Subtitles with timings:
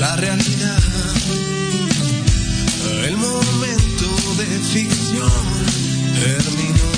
[0.00, 0.78] la realidad.
[3.04, 5.30] El momento de ficción
[6.14, 6.90] terminó.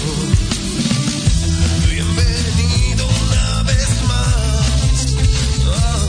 [1.90, 5.16] Bienvenido una vez más.
[5.66, 6.08] Oh,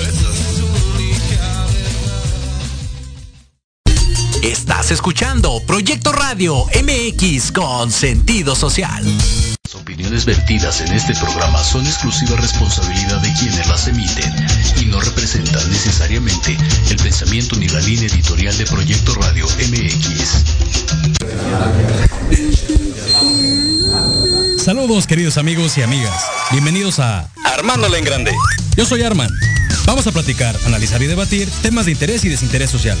[0.00, 1.66] esa es su única
[3.86, 4.42] verdad.
[4.42, 9.04] Estás escuchando Proyecto Radio MX con sentido social.
[9.68, 14.34] Las opiniones vertidas en este programa son exclusiva responsabilidad de quienes las emiten
[14.80, 16.56] y no representan necesariamente
[16.88, 20.44] el pensamiento ni la línea editorial de Proyecto Radio MX.
[24.56, 26.24] Saludos queridos amigos y amigas.
[26.50, 28.32] Bienvenidos a Armándola en grande.
[28.74, 29.28] Yo soy Arman.
[29.84, 32.96] Vamos a platicar, analizar y debatir temas de interés y desinterés social.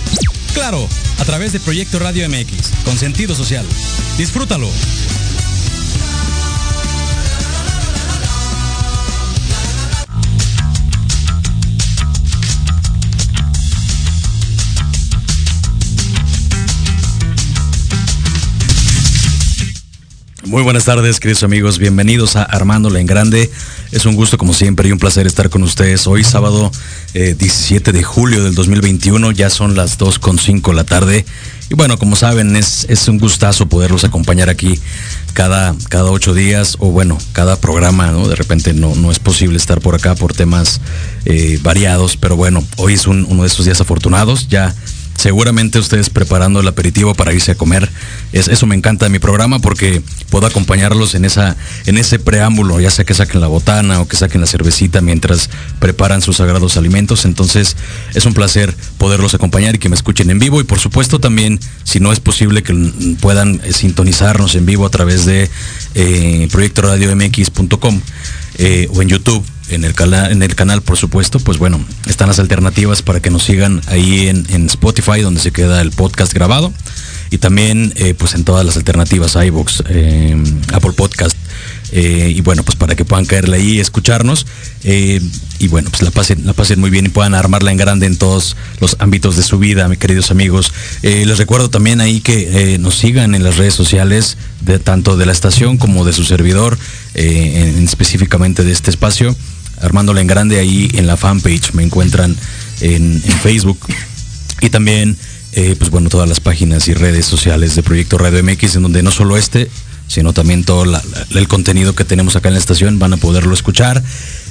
[0.52, 0.86] Claro,
[1.18, 3.64] a través de Proyecto Radio MX, con sentido social.
[4.18, 4.68] Disfrútalo.
[20.48, 21.78] Muy buenas tardes, queridos amigos.
[21.78, 23.50] Bienvenidos a Armándola en Grande.
[23.92, 26.06] Es un gusto, como siempre, y un placer estar con ustedes.
[26.06, 26.72] Hoy, sábado
[27.12, 31.26] eh, 17 de julio del 2021, ya son las 2.5 de la tarde.
[31.68, 34.80] Y bueno, como saben, es, es un gustazo poderlos acompañar aquí
[35.34, 38.26] cada, cada ocho días, o bueno, cada programa, ¿no?
[38.26, 40.80] De repente no, no es posible estar por acá por temas
[41.26, 44.48] eh, variados, pero bueno, hoy es un- uno de estos días afortunados.
[44.48, 44.74] Ya
[45.18, 47.90] seguramente ustedes preparando el aperitivo para irse a comer.
[48.32, 51.56] Es, eso me encanta de mi programa porque puedo acompañarlos en esa,
[51.86, 55.50] en ese preámbulo, ya sea que saquen la botana o que saquen la cervecita mientras
[55.80, 57.24] preparan sus sagrados alimentos.
[57.24, 57.76] Entonces,
[58.14, 60.60] es un placer poderlos acompañar y que me escuchen en vivo.
[60.60, 62.72] Y por supuesto también, si no es posible que
[63.20, 65.50] puedan eh, sintonizarnos en vivo a través de
[65.96, 68.00] eh, proyectoradiomx.com
[68.58, 72.28] eh, o en YouTube, en el, cala- en el canal, por supuesto, pues bueno, están
[72.28, 76.32] las alternativas para que nos sigan ahí en, en Spotify, donde se queda el podcast
[76.32, 76.72] grabado,
[77.30, 80.36] y también eh, pues en todas las alternativas, iVoox, eh,
[80.72, 81.36] Apple Podcast,
[81.92, 84.46] eh, y bueno, pues para que puedan caerle ahí y escucharnos,
[84.84, 85.20] eh,
[85.58, 88.16] y bueno, pues la pasen, la pasen muy bien y puedan armarla en grande en
[88.16, 90.72] todos los ámbitos de su vida, mis queridos amigos.
[91.02, 94.36] Les recuerdo también ahí que nos sigan en las redes sociales,
[94.84, 96.78] tanto de la estación como de su servidor,
[97.14, 99.34] en- específicamente de este espacio.
[99.80, 102.36] Armándola en grande ahí en la fanpage, me encuentran
[102.80, 103.78] en, Facebook.
[104.60, 105.16] Y también,
[105.52, 109.02] eh, pues bueno, todas las páginas y redes sociales de Proyecto Radio MX, en donde
[109.02, 109.68] no solo este,
[110.08, 110.84] sino también todo
[111.30, 114.02] el contenido que tenemos acá en la estación, van a poderlo escuchar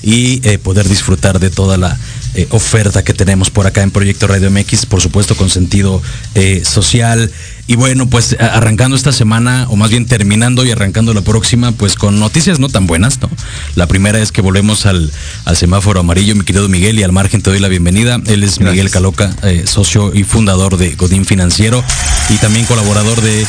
[0.04, 1.98] y eh, poder disfrutar de toda la
[2.38, 6.04] eh, oferta que tenemos por acá en Proyecto Radio MX, por supuesto con sentido
[6.36, 7.32] eh, social.
[7.66, 11.96] Y bueno, pues arrancando esta semana, o más bien terminando y arrancando la próxima, pues
[11.96, 13.30] con noticias no tan buenas, ¿no?
[13.76, 15.12] La primera es que volvemos al,
[15.44, 18.22] al semáforo amarillo, mi querido Miguel, y al margen te doy la bienvenida.
[18.28, 21.84] Él es Miguel Caloca, eh, socio y fundador de Godín Financiero
[22.30, 23.46] y también colaborador de,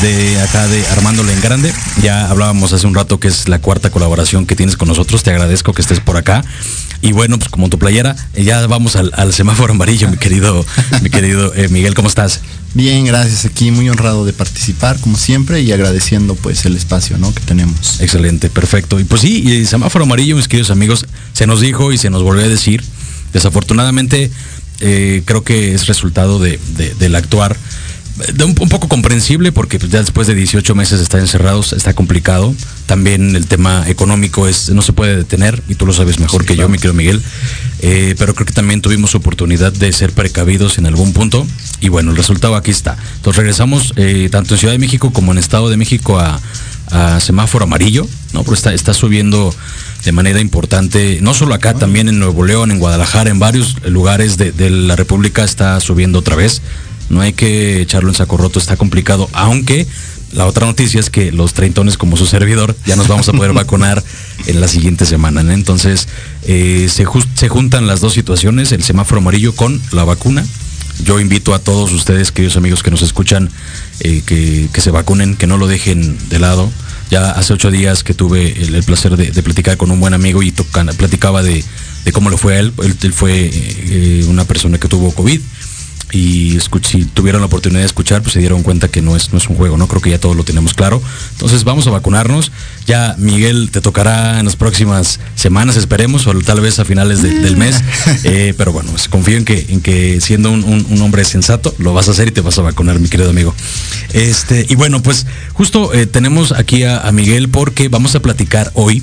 [0.00, 1.72] de acá de Armándole en Grande.
[2.02, 5.22] Ya hablábamos hace un rato que es la cuarta colaboración que tienes con nosotros.
[5.22, 6.42] Te agradezco que estés por acá.
[7.04, 10.64] Y bueno, pues como tu playera, eh, ya vamos al, al semáforo amarillo, mi querido,
[11.02, 12.40] mi querido eh, Miguel, ¿cómo estás?
[12.74, 13.44] Bien, gracias.
[13.44, 17.34] Aquí muy honrado de participar, como siempre, y agradeciendo pues el espacio ¿no?
[17.34, 18.00] que tenemos.
[18.00, 19.00] Excelente, perfecto.
[19.00, 22.08] Y pues sí, y el semáforo amarillo, mis queridos amigos, se nos dijo y se
[22.08, 22.82] nos volvió a decir.
[23.32, 24.30] Desafortunadamente,
[24.80, 27.56] eh, creo que es resultado de, de- del actuar.
[28.44, 31.94] Un, un poco comprensible porque pues, ya después de 18 meses de estar encerrados está
[31.94, 32.54] complicado.
[32.86, 36.48] También el tema económico es no se puede detener y tú lo sabes mejor Sí,
[36.48, 37.22] que yo, mi querido Miguel.
[37.80, 41.46] Eh, pero creo que también tuvimos oportunidad de ser precavidos en algún punto
[41.80, 42.96] y bueno, el resultado aquí está.
[43.16, 46.38] Entonces regresamos eh, tanto en Ciudad de México como en Estado de México a,
[46.90, 48.42] a semáforo amarillo, ¿no?
[48.44, 49.54] Pero está, está subiendo
[50.04, 54.36] de manera importante, no solo acá, también en Nuevo León, en Guadalajara, en varios lugares
[54.36, 56.60] de, de la República está subiendo otra vez.
[57.12, 59.86] No hay que echarlo en saco roto, está complicado, aunque
[60.32, 63.52] la otra noticia es que los treintones como su servidor ya nos vamos a poder
[63.52, 64.02] vacunar
[64.46, 65.42] en la siguiente semana.
[65.52, 66.08] Entonces
[66.46, 67.04] eh, se,
[67.34, 70.42] se juntan las dos situaciones, el semáforo amarillo con la vacuna.
[71.04, 73.50] Yo invito a todos ustedes, queridos amigos que nos escuchan,
[74.00, 76.72] eh, que, se vacunen, que no lo dejen de lado.
[77.10, 80.50] Ya hace ocho días que tuve el, placer de, platicar con un buen amigo y
[80.50, 81.62] platicaba de,
[82.12, 82.72] cómo le fue a él.
[82.82, 85.42] Él, él fue eh, una persona que tuvo COVID
[86.10, 89.32] y escuch- si tuvieron la oportunidad de escuchar, pues se dieron cuenta que no es,
[89.32, 89.86] no es un juego, ¿no?
[89.88, 91.00] Creo que ya todos lo tenemos claro.
[91.32, 92.52] Entonces vamos a vacunarnos.
[92.86, 97.40] Ya Miguel te tocará en las próximas semanas, esperemos, o tal vez a finales de-
[97.40, 97.80] del mes.
[98.24, 101.74] Eh, pero bueno, pues confío en que, en que siendo un, un- un hombre sensato,
[101.78, 103.54] lo vas a hacer y te vas a vacunar, mi querido amigo.
[104.12, 108.70] Este, y bueno, pues justo eh, tenemos aquí a, a Miguel porque vamos a platicar
[108.74, 109.02] hoy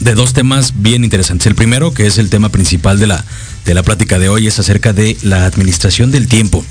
[0.00, 1.46] de dos temas bien interesantes.
[1.46, 3.24] El primero, que es el tema principal de la,
[3.64, 6.64] de la plática de hoy, es acerca de la administración del tiempo.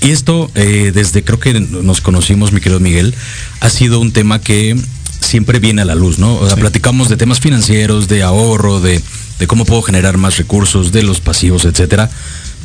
[0.00, 3.14] Y esto, eh, desde creo que nos conocimos, mi querido Miguel,
[3.60, 4.76] ha sido un tema que
[5.20, 6.36] siempre viene a la luz, ¿no?
[6.36, 6.60] O sea, Sí.
[6.60, 9.02] platicamos de temas financieros, de ahorro, de,
[9.38, 12.08] de cómo puedo generar más recursos, de los pasivos, etcétera.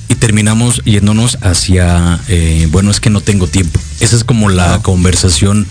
[0.07, 3.79] Y terminamos yéndonos hacia, eh, bueno, es que no tengo tiempo.
[3.99, 4.83] Esa es como la No.
[4.83, 5.67] conversación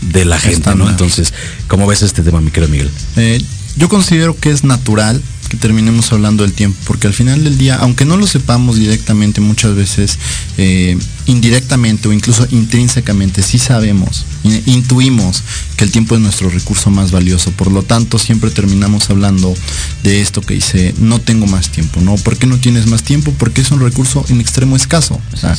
[0.00, 0.88] de la gente, ¿no?
[0.88, 1.34] Entonces,
[1.68, 2.90] ¿cómo ves este tema, mi querido Miguel?
[3.16, 3.42] Eh,
[3.76, 7.76] yo considero que es natural que terminemos hablando del tiempo, porque al final del día,
[7.76, 10.18] aunque no lo sepamos directamente, muchas veces
[10.56, 10.96] eh,
[11.26, 15.42] indirectamente o incluso intrínsecamente, sí sabemos, in- intuimos
[15.76, 17.50] que el tiempo es nuestro recurso más valioso.
[17.52, 19.54] Por lo tanto, siempre terminamos hablando
[20.02, 22.14] de esto que dice, no tengo más tiempo, ¿no?
[22.14, 23.34] ¿Por qué no tienes más tiempo?
[23.36, 25.20] Porque es un recurso en extremo escaso.
[25.34, 25.54] O sea,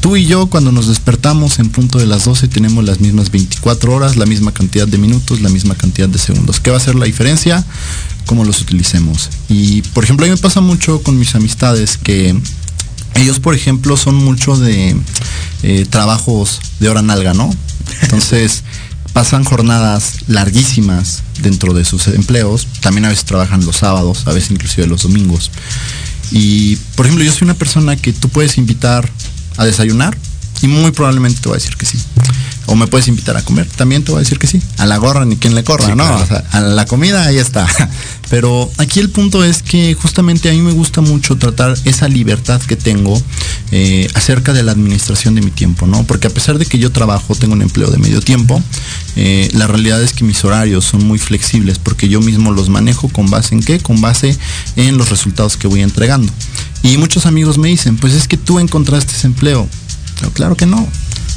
[0.00, 3.92] tú y yo cuando nos despertamos en punto de las 12 tenemos las mismas 24
[3.94, 6.60] horas, la misma cantidad de minutos, la misma cantidad de segundos.
[6.60, 7.62] ¿Qué va a ser la diferencia?
[8.26, 9.30] Cómo los utilicemos.
[9.48, 12.36] Y por ejemplo, a mí me pasa mucho con mis amistades que
[13.14, 14.96] ellos, por ejemplo, son mucho de
[15.62, 17.50] eh, trabajos de hora nalga, ¿no?
[18.02, 18.64] Entonces,
[19.14, 22.66] pasan jornadas larguísimas dentro de sus empleos.
[22.80, 25.50] También a veces trabajan los sábados, a veces inclusive los domingos.
[26.30, 29.08] Y, por ejemplo, yo soy una persona que tú puedes invitar
[29.56, 30.18] a desayunar
[30.62, 31.98] y muy probablemente te voy a decir que sí.
[32.66, 34.60] O me puedes invitar a comer, también te voy a decir que sí.
[34.78, 36.06] A la gorra ni quien le corra, Sí, ¿no?
[36.06, 36.22] claro.
[36.22, 37.66] O sea, a la comida ahí está.
[38.30, 42.60] Pero aquí el punto es que justamente a mí me gusta mucho tratar esa libertad
[42.62, 43.20] que tengo
[43.70, 46.04] eh, acerca de la administración de mi tiempo, ¿no?
[46.04, 48.62] Porque a pesar de que yo trabajo, tengo un empleo de medio tiempo,
[49.16, 53.08] eh, la realidad es que mis horarios son muy flexibles porque yo mismo los manejo
[53.08, 53.78] con base en qué?
[53.78, 54.36] Con base
[54.76, 56.32] en los resultados que voy entregando.
[56.82, 59.68] Y muchos amigos me dicen, pues es que tú encontraste ese empleo.
[60.20, 60.86] Pero claro que no.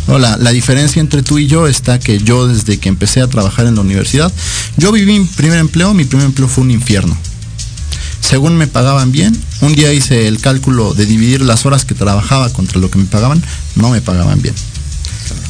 [0.07, 3.27] No, la, la diferencia entre tú y yo está que yo desde que empecé a
[3.27, 4.31] trabajar en la universidad,
[4.77, 7.17] yo viví mi primer empleo, mi primer empleo fue un infierno.
[8.21, 12.51] Según me pagaban bien, un día hice el cálculo de dividir las horas que trabajaba
[12.51, 13.41] contra lo que me pagaban,
[13.75, 14.55] no me pagaban bien.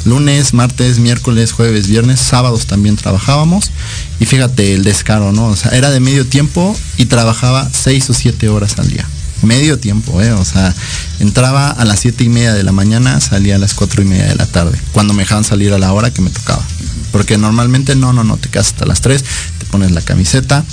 [0.06, 3.72] Lunes, martes, miércoles, jueves, viernes, sábados también trabajábamos.
[4.20, 5.48] Y fíjate el descaro, ¿no?
[5.48, 9.08] O sea, era de medio tiempo y trabajaba seis o siete horas al día.
[9.44, 10.32] Medio tiempo, ¿eh?
[10.32, 10.74] O sea,
[11.20, 14.26] entraba a las siete y media de la mañana, salía a las cuatro y media
[14.26, 14.78] de la tarde.
[14.92, 16.64] Cuando me dejaban salir a la hora que me tocaba.
[17.12, 19.24] Porque normalmente no, no, no, te quedas hasta las 3,
[19.60, 20.64] te pones la camiseta.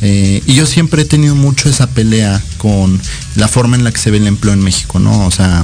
[0.00, 3.00] eh, y yo siempre he tenido mucho esa pelea con
[3.36, 5.26] la forma en la que se ve el empleo en México, ¿no?
[5.26, 5.62] O sea,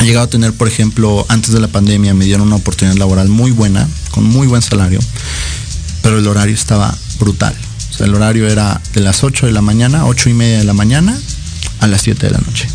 [0.00, 3.28] he llegado a tener, por ejemplo, antes de la pandemia me dieron una oportunidad laboral
[3.28, 5.00] muy buena, con muy buen salario,
[6.02, 7.54] pero el horario estaba brutal.
[7.90, 10.64] O sea, el horario era de las 8 de la mañana, 8 y media de
[10.64, 11.16] la mañana,
[11.82, 12.66] a las 7 de la noche.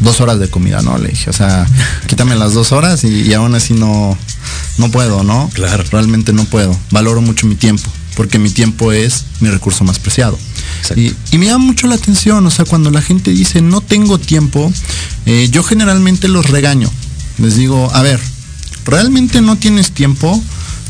[0.00, 0.96] Dos horas de comida, ¿no?
[0.98, 1.66] Le dije, o sea,
[2.06, 4.16] quítame las dos horas y, y aún así no,
[4.78, 5.50] no puedo, ¿no?
[5.52, 5.84] Claro.
[5.90, 6.76] Realmente no puedo.
[6.90, 10.38] Valoro mucho mi tiempo, porque mi tiempo es mi recurso más preciado.
[10.96, 14.18] Y, y me llama mucho la atención, o sea, cuando la gente dice no tengo
[14.18, 14.72] tiempo,
[15.26, 16.90] eh, yo generalmente los regaño.
[17.38, 18.20] Les digo, a ver,
[18.84, 20.42] ¿realmente no tienes tiempo?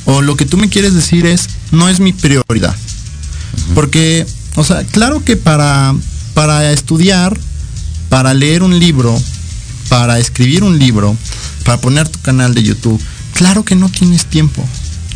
[0.04, 2.75] O lo que tú me quieres decir es, no es mi prioridad.
[3.75, 5.94] Porque, o sea, claro que para,
[6.35, 7.38] para estudiar,
[8.14, 9.21] para leer un libro,
[9.88, 11.16] para escribir un libro,
[11.64, 13.02] para poner tu canal de YouTube,
[13.35, 14.64] claro que no tienes tiempo.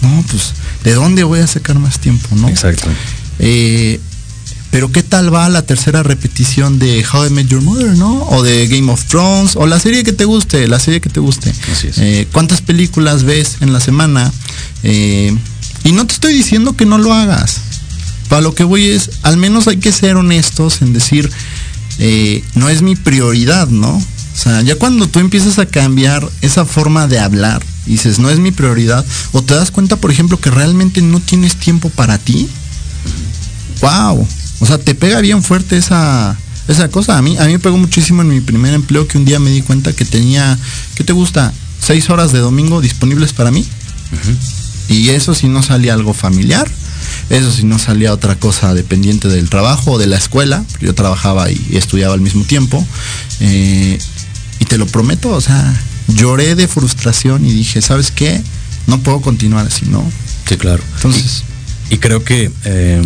[0.03, 0.53] No, pues,
[0.83, 2.49] ¿de dónde voy a sacar más tiempo, no?
[2.49, 2.89] Exacto.
[3.39, 4.01] Eh,
[4.73, 8.25] pero ¿qué tal va la tercera repetición de How I Met Your Mother, no?
[8.31, 11.21] O de Game of Thrones, o la serie que te guste, la serie que te
[11.21, 11.55] guste.
[11.71, 11.99] Así es.
[11.99, 14.33] Eh, ¿Cuántas películas ves en la semana?
[14.83, 15.33] Eh,
[15.85, 17.61] y no te estoy diciendo que no lo hagas.
[18.29, 21.31] Para lo que voy es, al menos hay que ser honestos en decir,
[21.99, 23.97] eh, no es mi prioridad, ¿no?
[23.97, 28.31] O sea, ya cuando tú empiezas a cambiar esa forma de hablar, y dices, no
[28.31, 32.19] es mi prioridad, o te das cuenta, por ejemplo, que realmente no tienes tiempo para
[32.19, 32.49] ti,
[33.81, 34.27] wow.
[34.61, 36.37] O sea, te pega bien fuerte esa,
[36.69, 37.19] esa cosa.
[37.19, 39.51] A mí, a mí me pegó muchísimo en mi primer empleo que un día me
[39.51, 40.59] di cuenta que tenía,
[40.95, 41.53] ¿qué te gusta?
[41.81, 43.67] Seis horas de domingo disponibles para mí.
[44.89, 46.69] Y eso si no salía algo familiar.
[47.31, 50.65] Eso si no salía otra cosa dependiente del trabajo o de la escuela.
[50.81, 52.85] Yo trabajaba y estudiaba al mismo tiempo.
[53.41, 53.99] Eh,
[54.59, 55.75] y te lo prometo, o sea,
[56.09, 58.43] lloré de frustración y dije, ¿sabes qué?
[58.87, 60.11] No puedo continuar así, ¿no?
[60.49, 60.83] Sí, claro.
[60.97, 61.45] Entonces,
[61.91, 63.03] Y, y creo que eh,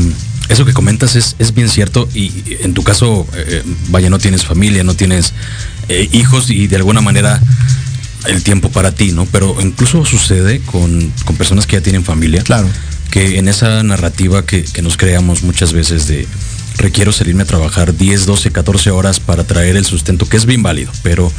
[0.48, 4.44] eso que comentas es, es bien cierto y en tu caso, eh, vaya, no tienes
[4.44, 5.32] familia, no tienes
[6.12, 7.42] hijos y de alguna manera
[8.26, 9.26] el tiempo para ti, ¿no?
[9.26, 12.42] Pero incluso sucede con, con personas que ya tienen familia.
[12.42, 12.68] Claro.
[13.12, 16.26] Que en esa narrativa que, que nos creamos muchas veces de
[16.78, 20.62] requiero salirme a trabajar 10, 12, 14 horas para traer el sustento, que es bien
[20.64, 21.30] válido, pero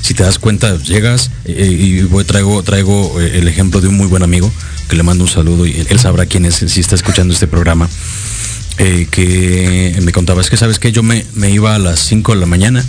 [0.00, 3.96] si te das cuenta, llegas eh, y voy, traigo, traigo eh, el ejemplo de un
[3.96, 4.50] muy buen amigo
[4.88, 7.46] que le mando un saludo y él, él sabrá quién es si está escuchando este
[7.48, 7.88] programa.
[8.78, 12.32] eh, que me contaba, es que sabes que yo me, me iba a las 5
[12.34, 12.84] de la mañana,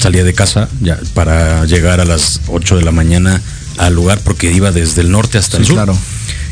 [0.00, 3.40] salía de casa ya para llegar a las 8 de la mañana
[3.76, 5.74] al lugar porque iba desde el norte hasta Sí, el sur.
[5.76, 5.98] claro.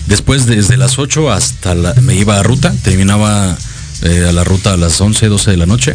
[0.06, 3.56] Después desde las 8 hasta la, me iba a ruta, terminaba
[4.02, 5.94] eh, a la ruta a las 11, 12 de la noche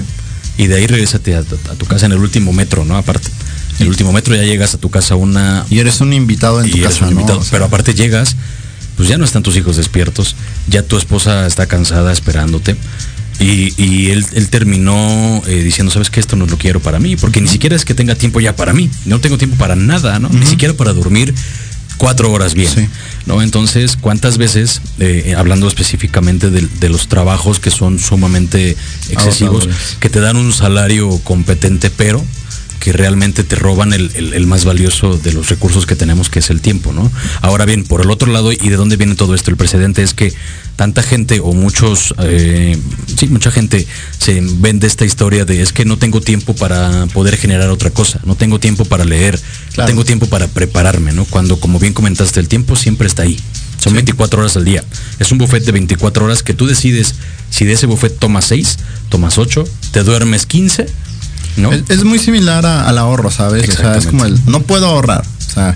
[0.57, 2.97] y de ahí regresate a, a tu casa en el último metro, ¿no?
[2.97, 3.29] Aparte,
[3.77, 6.67] en el último metro ya llegas a tu casa una Y eres un invitado en
[6.67, 7.21] y tu eres casa, un ¿no?
[7.21, 8.35] invitado, O sea, pero aparte llegas,
[8.97, 10.35] pues ya no están tus hijos despiertos,
[10.67, 12.75] ya tu esposa está cansada esperándote.
[13.39, 17.15] Y, y él, él terminó eh, diciendo, sabes que esto no lo quiero para mí,
[17.15, 20.19] porque ni siquiera es que tenga tiempo ya para mí, no tengo tiempo para nada,
[20.19, 20.29] ¿no?
[20.29, 21.33] Ni siquiera para dormir
[21.97, 22.87] cuatro horas bien, Sí.
[23.25, 23.41] ¿no?
[23.41, 28.75] Entonces, ¿cuántas veces, eh, hablando específicamente de, de los trabajos que son sumamente
[29.09, 29.67] excesivos,
[29.99, 32.23] que te dan un salario competente, pero
[32.81, 36.39] que realmente te roban el, el- el más valioso de los recursos que tenemos, que
[36.39, 37.09] es el tiempo, ¿no?
[37.41, 39.51] Ahora bien, por el otro lado, ¿y de dónde viene todo esto?
[39.51, 40.33] El precedente es que
[40.75, 42.75] tanta gente o muchos, eh,
[43.17, 43.85] sí, mucha gente
[44.17, 48.19] se vende esta historia de es que no tengo tiempo para poder generar otra cosa,
[48.25, 49.39] no tengo tiempo para leer,
[49.77, 51.25] no tengo tiempo para prepararme, ¿no?
[51.25, 53.37] Cuando, como bien comentaste, el tiempo siempre está ahí.
[53.77, 54.83] Son 24 horas al día.
[55.19, 57.15] Es un buffet de 24 horas que tú decides
[57.51, 58.77] si de ese buffet tomas 6,
[59.09, 60.85] tomas 8, te duermes 15,
[61.57, 61.71] ¿no?
[61.71, 63.63] Es, es muy similar a- al ahorro, ¿sabes?
[63.69, 65.23] O sea, es como el, no puedo ahorrar.
[65.47, 65.73] O sea,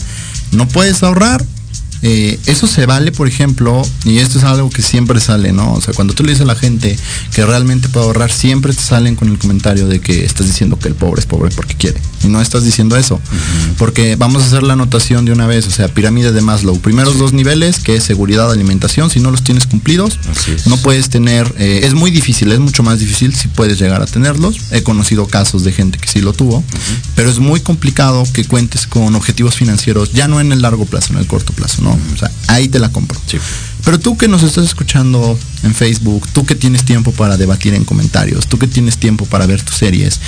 [0.51, 1.44] no puedes ahorrar.
[2.01, 5.73] Eh, eso se vale, por ejemplo, y esto es algo que siempre sale, ¿no?
[5.73, 6.97] O sea, cuando tú le dices a la gente
[7.33, 10.87] que realmente puede ahorrar, siempre te salen con el comentario de que estás diciendo que
[10.87, 11.99] el pobre es pobre porque quiere.
[12.23, 13.19] Y no estás diciendo eso.
[13.77, 16.79] Porque vamos a hacer la anotación de una vez, o sea, pirámide de Maslow.
[16.79, 20.19] Primeros dos niveles, que es seguridad, alimentación, si no los tienes cumplidos,
[20.65, 24.05] no puedes tener, eh, es muy difícil, es mucho más difícil si puedes llegar a
[24.05, 24.57] tenerlos.
[24.71, 26.63] He conocido casos de gente que sí lo tuvo,
[27.15, 31.13] pero es muy complicado que cuentes con objetivos financieros, ya no en el largo plazo,
[31.13, 31.97] en el corto plazo, ¿no?
[32.13, 33.19] O sea, ahí te la compro.
[33.25, 33.37] Sí.
[33.85, 37.85] Pero tú que nos estás escuchando en Facebook, tú que tienes tiempo para debatir en
[37.85, 40.19] comentarios, tú que tienes tiempo para ver tus series,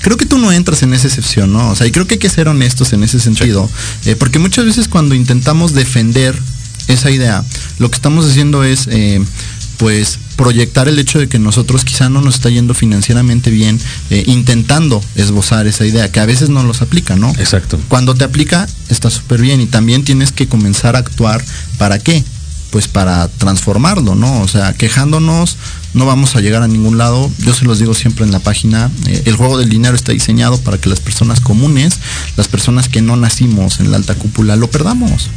[0.00, 1.70] creo que tú no entras en esa excepción, ¿no?
[1.70, 3.68] O sea, y creo que hay que ser honestos en ese sentido,
[4.06, 6.34] eh, porque muchas veces cuando intentamos defender
[6.88, 7.44] esa idea,
[7.78, 9.22] lo que estamos haciendo es, eh,
[9.78, 13.80] pues, proyectar el hecho de que nosotros quizá no nos está yendo financieramente bien,
[14.10, 17.30] eh, intentando esbozar esa idea, que a veces no los aplica, ¿no?
[17.38, 17.78] Exacto.
[17.88, 21.42] Cuando te aplica, está súper bien y también tienes que comenzar a actuar.
[21.78, 22.22] ¿Para qué?
[22.70, 24.42] Pues para transformarlo, ¿no?
[24.42, 25.56] O sea, quejándonos
[25.94, 27.30] no vamos a llegar a ningún lado.
[27.38, 30.58] Yo se los digo siempre en la página, eh, el juego del dinero está diseñado
[30.60, 31.98] para que las personas comunes,
[32.36, 35.30] las personas que no nacimos en la alta cúpula, lo perdamos.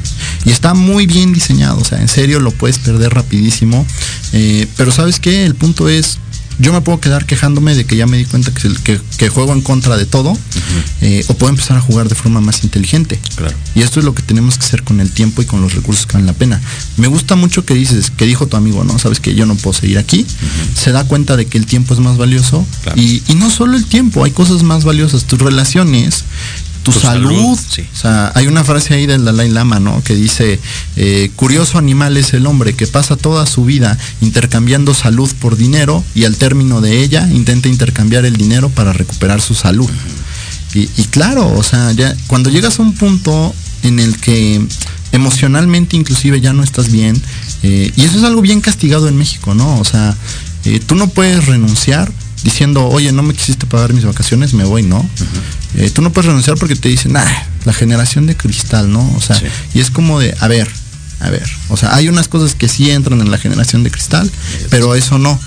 [0.45, 3.85] Y está muy bien diseñado, o sea, en serio lo puedes perder rapidísimo.
[4.33, 6.17] Eh, pero sabes qué, el punto es,
[6.61, 9.53] yo me puedo quedar quejándome de que ya me di cuenta que, que- que juego
[9.53, 10.37] en contra de todo,
[11.01, 13.19] eh, o puedo empezar a jugar de forma más inteligente.
[13.35, 13.55] Claro.
[13.75, 16.05] Y esto es lo que tenemos que hacer con el tiempo y con los recursos
[16.05, 16.61] que valen la pena.
[16.97, 18.97] Me gusta mucho que dices, que dijo tu amigo, ¿no?
[18.99, 20.25] Sabes que yo no puedo seguir aquí.
[20.75, 22.65] Se da cuenta de que el tiempo es más valioso.
[22.83, 23.01] Claro.
[23.01, 25.25] Y, y no solo el tiempo, hay cosas más valiosas.
[25.25, 26.23] Tus relaciones,
[26.83, 27.29] tu, Tu salud.
[27.29, 27.83] salud, sí.
[27.93, 30.03] O sea, hay una frase ahí del Dalai Lama, ¿no?
[30.03, 30.59] Que dice,
[30.95, 36.03] eh, curioso animal es el hombre que pasa toda su vida intercambiando salud por dinero
[36.15, 39.89] y al término de ella intenta intercambiar el dinero para recuperar su salud.
[40.73, 44.61] Y, y claro, o sea, ya cuando llegas a un punto en el que
[45.11, 47.21] emocionalmente inclusive ya no estás bien,
[47.63, 49.77] eh, y eso es algo bien castigado en México, ¿no?
[49.79, 50.15] O sea,
[50.65, 52.11] eh, tú no puedes renunciar
[52.43, 55.07] diciendo, oye, no me quisiste pagar mis vacaciones, me voy, ¿no?
[55.77, 59.09] Eh, tú no puedes renunciar porque te dicen, ah, la generación de cristal, ¿no?
[59.15, 59.45] O sea, Sí.
[59.73, 60.67] y es como de, a ver,
[61.19, 64.29] a ver, o sea, hay unas cosas que sí entran en la generación de cristal,
[64.69, 65.39] pero eso no.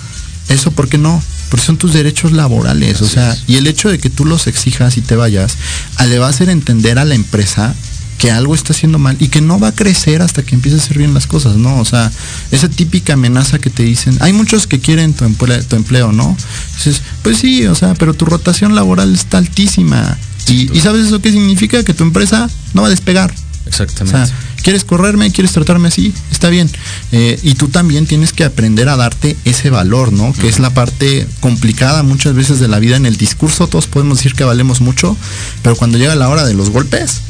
[0.48, 1.22] ¿Eso por qué no?
[1.50, 3.44] Porque son tus derechos laborales, o sea, es.
[3.46, 5.56] y el hecho de que tú los exijas y te vayas,
[5.96, 7.74] a- le va a hacer entender a la empresa
[8.18, 10.80] que algo está haciendo mal y que no va a crecer hasta que empiece a
[10.80, 11.78] hacer bien las cosas, ¿no?
[11.78, 12.10] O sea,
[12.50, 16.36] esa típica amenaza que te dicen, hay muchos que quieren tu empleo, tu empleo ¿no?
[16.76, 20.18] Dices, pues sí, o sea, pero tu rotación laboral está altísima.
[20.48, 21.82] Y, y ¿sabes eso qué significa?
[21.84, 23.34] Que tu empresa no va a despegar.
[23.64, 24.26] O Exactamente.
[24.28, 25.32] sea, ¿quieres correrme?
[25.32, 26.12] ¿Quieres tratarme así?
[26.30, 26.70] Está bien.
[27.12, 30.32] Eh, y tú también tienes que aprender a darte ese valor, ¿no?
[30.34, 32.96] Que es la parte complicada muchas veces de la vida.
[32.96, 35.16] En el discurso todos podemos decir que valemos mucho,
[35.62, 37.22] pero cuando llega la hora de los golpes,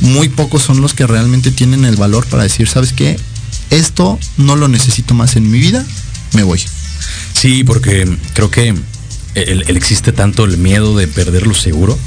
[0.00, 3.18] muy pocos son los que realmente tienen el valor para decir, ¿sabes qué?
[3.70, 5.84] Esto no lo necesito más en mi vida,
[6.32, 6.60] me voy.
[7.34, 8.68] Sí, porque creo que
[9.34, 11.98] el, el- existe tanto el miedo de perder lo seguro,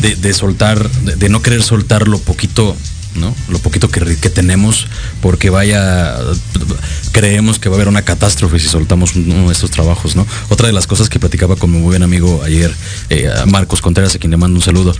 [0.00, 2.76] de, de soltar, de, de no querer soltar lo poquito,
[3.14, 3.34] ¿no?
[3.48, 4.86] Lo poquito que, tenemos,
[5.20, 6.16] porque vaya,
[7.12, 10.26] creemos que va a haber una catástrofe si soltamos uno de estos trabajos, ¿no?
[10.48, 12.74] Otra de las cosas que platicaba con mi buen amigo ayer,
[13.08, 14.94] eh, Marcos Contreras, a quien le mando un saludo.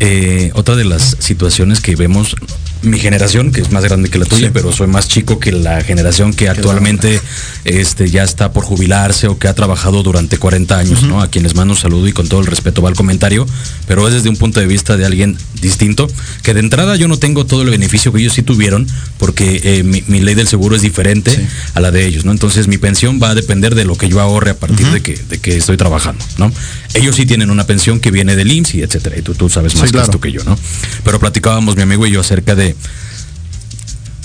[0.00, 2.36] eh, otra de las situaciones que vemos
[2.84, 4.50] mi generación, que es más grande que la tuya, Sí.
[4.52, 7.20] pero soy más chico que la generación que actualmente
[7.64, 11.20] este, ya está por jubilarse o que ha trabajado durante 40 años, ¿no?
[11.22, 13.46] A quienes mando un saludo y con todo el respeto va el comentario,
[13.86, 16.08] pero es desde un punto de vista de alguien distinto,
[16.42, 18.86] que de entrada yo no tengo todo el beneficio que ellos sí tuvieron,
[19.18, 21.40] porque eh, mi, mi ley del seguro es diferente Sí.
[21.74, 22.32] a la de ellos, ¿no?
[22.32, 25.14] Entonces mi pensión va a depender de lo que yo ahorre a partir de, que,
[25.28, 26.52] de que estoy trabajando, ¿no?
[26.94, 29.72] Ellos sí tienen una pensión que viene del IMSS y etcétera, y tú, tú sabes
[29.72, 30.56] Sí, más que esto que yo, ¿no?
[31.04, 32.73] Pero platicábamos mi amigo y yo acerca de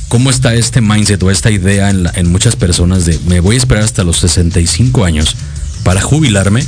[0.08, 3.56] cómo está este mindset o esta idea en, la- en muchas personas de me voy
[3.56, 5.36] a esperar hasta los 65 años
[5.84, 6.66] para jubilarme,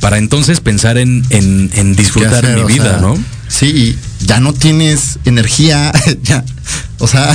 [0.00, 2.56] para entonces pensar en, en- en ¿Qué disfrutar hacer?
[2.58, 3.22] mi vida, sea, ¿no?
[3.48, 6.44] Sí, y ya no tienes energía, ya,
[7.00, 7.30] o sea,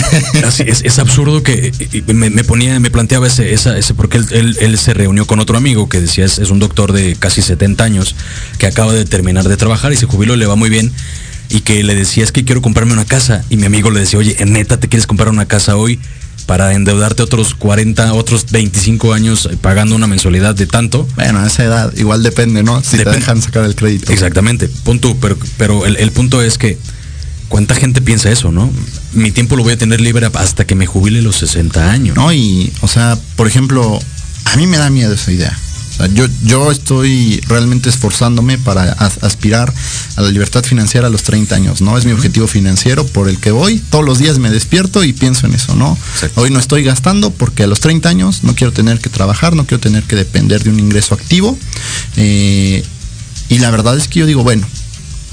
[0.46, 1.72] Así es, es absurdo que
[2.08, 5.40] me, me ponía, me planteaba ese, esa, ese porque él, él- él se reunió con
[5.40, 8.16] otro amigo que decía es, es un doctor de casi 70 años
[8.58, 10.92] que acaba de terminar de trabajar y se jubiló, le va muy bien
[11.50, 14.20] y que le decía es que quiero comprarme una casa y mi amigo le decía,
[14.20, 16.00] oye, neta, ¿te quieres comprar una casa hoy?
[16.46, 21.08] para endeudarte otros 40, otros 25 años eh, pagando una mensualidad de tanto.
[21.16, 22.84] bueno, a esa edad igual depende, ¿no?
[22.84, 23.14] Si Depende.
[23.14, 24.12] te dejan sacar el crédito.
[24.12, 25.18] Exactamente, punto.
[25.20, 26.78] Pero, pero el, el punto es que
[27.48, 28.72] cuánta gente piensa eso, ¿no?
[29.14, 32.16] Mi tiempo lo voy a tener libre hasta que me jubile los 60 años.
[32.16, 32.32] ¿no?
[32.34, 34.00] Y, o sea, por ejemplo,
[34.46, 35.58] a mí me da miedo esa idea.
[35.96, 39.74] O sea, yo, yo estoy realmente esforzándome para as- aspirar
[40.18, 41.98] a la libertad financiera a los 30 años, ¿no?
[41.98, 43.80] Es mi objetivo financiero por el que voy.
[43.90, 45.98] Todos los días me despierto y pienso en eso, ¿no?
[46.16, 46.42] Exacto.
[46.42, 49.66] Hoy no estoy gastando porque a los 30 años no quiero tener que trabajar, no
[49.66, 51.58] quiero tener que depender de un ingreso activo.
[52.18, 52.84] Eh,
[53.50, 54.68] y la verdad es que yo digo, bueno,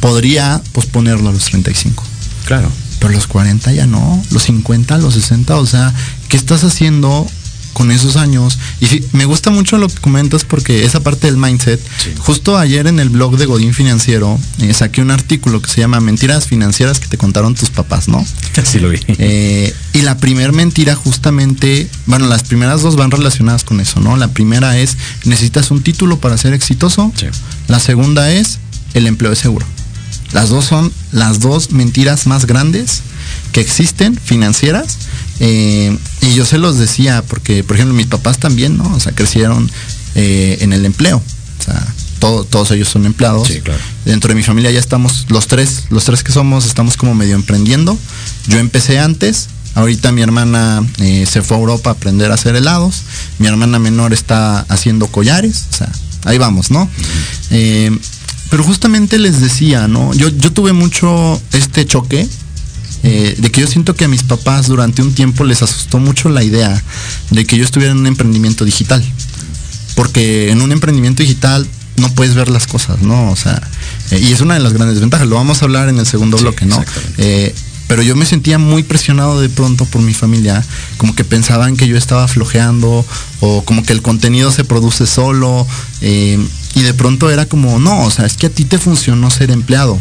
[0.01, 2.05] podría posponerlo a los 35.
[2.47, 2.71] Claro.
[3.01, 5.93] Pero los 40 ya no, los 50, los 60, o sea,
[6.29, 7.27] ¿qué estás haciendo
[7.73, 8.59] con esos años?
[8.81, 12.11] Y sí, me gusta mucho lo que comentas porque esa parte del mindset, Sí.
[12.19, 16.01] justo ayer en el blog de Godín Financiero eh, saqué un artículo que se llama
[16.01, 18.25] Mentiras financieras que te contaron tus papás, ¿no?
[18.65, 18.99] Sí lo vi.
[19.09, 24.17] Eh, y la primera mentira justamente, bueno, las primeras dos van relacionadas con eso, ¿no?
[24.17, 27.13] La primera es, necesitas un título para ser exitoso.
[27.17, 27.27] Sí.
[27.69, 28.59] La segunda es,
[28.95, 29.67] el empleo es seguro.
[30.33, 33.03] Las dos son las dos mentiras más grandes
[33.53, 34.97] que existen, financieras.
[35.41, 38.85] Eh, y yo se los decía, porque, por ejemplo, mis papás también, ¿no?
[38.95, 39.71] O sea, crecieron
[40.15, 41.19] eh, en el empleo.
[41.61, 41.87] O sea,
[42.19, 43.49] todo- todos ellos son empleados.
[43.49, 43.81] Sí, claro.
[44.05, 47.35] Dentro de mi familia ya estamos, los tres, los tres que somos, estamos como medio
[47.35, 47.97] emprendiendo.
[48.49, 49.49] Yo empecé antes.
[49.75, 53.03] Ahorita mi hermana eh, se fue a Europa a aprender a hacer helados.
[53.39, 55.65] Mi hermana menor está haciendo collares.
[55.73, 55.91] O sea,
[56.25, 56.89] ahí vamos, ¿no?
[57.51, 57.91] Eh,
[58.51, 60.13] pero justamente les decía, ¿no?
[60.13, 62.29] Yo, yo tuve mucho este choque
[63.03, 66.29] eh, de que yo siento que a mis papás durante un tiempo les asustó mucho
[66.29, 66.83] la idea
[67.31, 69.05] de que yo estuviera en un emprendimiento digital.
[69.95, 73.31] Porque en un emprendimiento digital no puedes ver las cosas, ¿no?
[73.31, 73.61] O sea,
[74.11, 75.27] eh, y es una de las grandes ventajas.
[75.27, 76.83] Lo vamos a hablar en el segundo Sí, bloque, ¿no?
[77.19, 77.55] Eh,
[77.93, 80.65] pero yo me sentía muy presionado de pronto por mi familia,
[80.97, 83.05] como que pensaban que yo estaba flojeando
[83.41, 85.67] o como que el contenido se produce solo
[86.01, 86.39] eh,
[86.75, 89.51] y de pronto era como, no, o sea, es que a ti te funcionó ser
[89.51, 90.01] empleado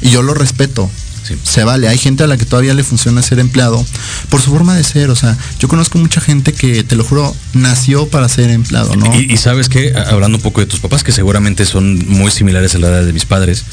[0.00, 0.90] y yo lo respeto.
[1.28, 1.38] Sí.
[1.42, 3.84] Se vale, hay gente a la que todavía le funciona ser empleado
[4.30, 7.34] por su forma de ser, o sea, yo conozco mucha gente que, te lo juro,
[7.52, 9.14] nació para ser empleado, ¿no?
[9.14, 12.74] Y, y sabes que, hablando un poco de tus papás, que seguramente son muy similares
[12.74, 13.64] a la edad de mis padres,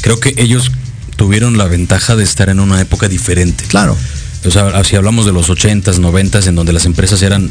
[0.00, 0.70] creo que ellos
[1.16, 3.64] tuvieron la ventaja de estar en una época diferente.
[3.68, 3.96] Claro.
[4.44, 7.50] O sea, si hablamos de los 80s, 90s, en donde las empresas eran,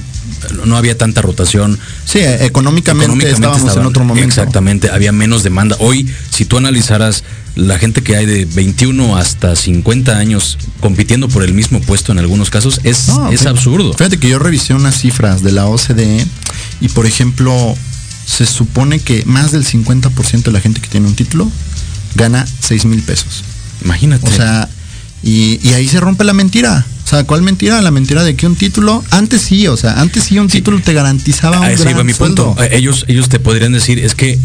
[0.66, 1.80] no había tanta rotación.
[2.06, 4.28] Sí, eh, económicamente, estábamos en otro momento.
[4.28, 5.78] Exactamente, había menos demanda.
[5.80, 7.24] Hoy, si tú analizaras
[7.56, 12.20] la gente que hay de 21 hasta 50 años compitiendo por el mismo puesto en
[12.20, 13.94] algunos casos, es, No, es fíjate- absurdo.
[13.94, 16.26] Fíjate que yo revisé unas cifras de la OCDE
[16.82, 17.76] y, por ejemplo,
[18.26, 21.50] se supone que más del 50% de la gente que tiene un título
[22.16, 23.44] gana 6 mil pesos.
[23.84, 24.28] Imagínate.
[24.28, 24.70] O sea,
[25.24, 26.86] y, y ahí se rompe la mentira.
[27.06, 27.82] O sea, ¿cuál mentira?
[27.82, 30.60] La mentira de que un título, antes sí, o sea, antes sí un Sí.
[30.60, 32.48] título te garantizaba un A ese gran iba mi sueldo.
[32.56, 32.64] punto.
[32.64, 34.40] Eh, Ellos, ellos te podrían decir, es que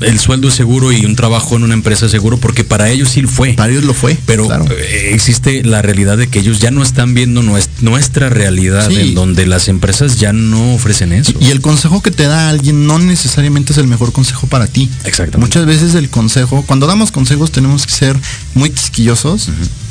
[0.00, 3.08] el sueldo es seguro y un trabajo en una empresa es seguro, porque para ellos
[3.10, 3.54] sí fue.
[3.54, 4.16] Para ellos lo fue.
[4.26, 4.64] Pero claro.
[4.70, 8.96] eh, existe la realidad de que ellos ya no están viendo nues- nuestra realidad, Sí.
[8.96, 11.32] en donde las empresas ya no ofrecen eso.
[11.40, 14.88] Y el consejo que te da alguien no necesariamente es el mejor consejo para ti.
[15.04, 15.38] Exactamente.
[15.38, 18.16] Muchas veces el consejo, cuando damos consejos tenemos que ser
[18.54, 19.48] muy quisquillosos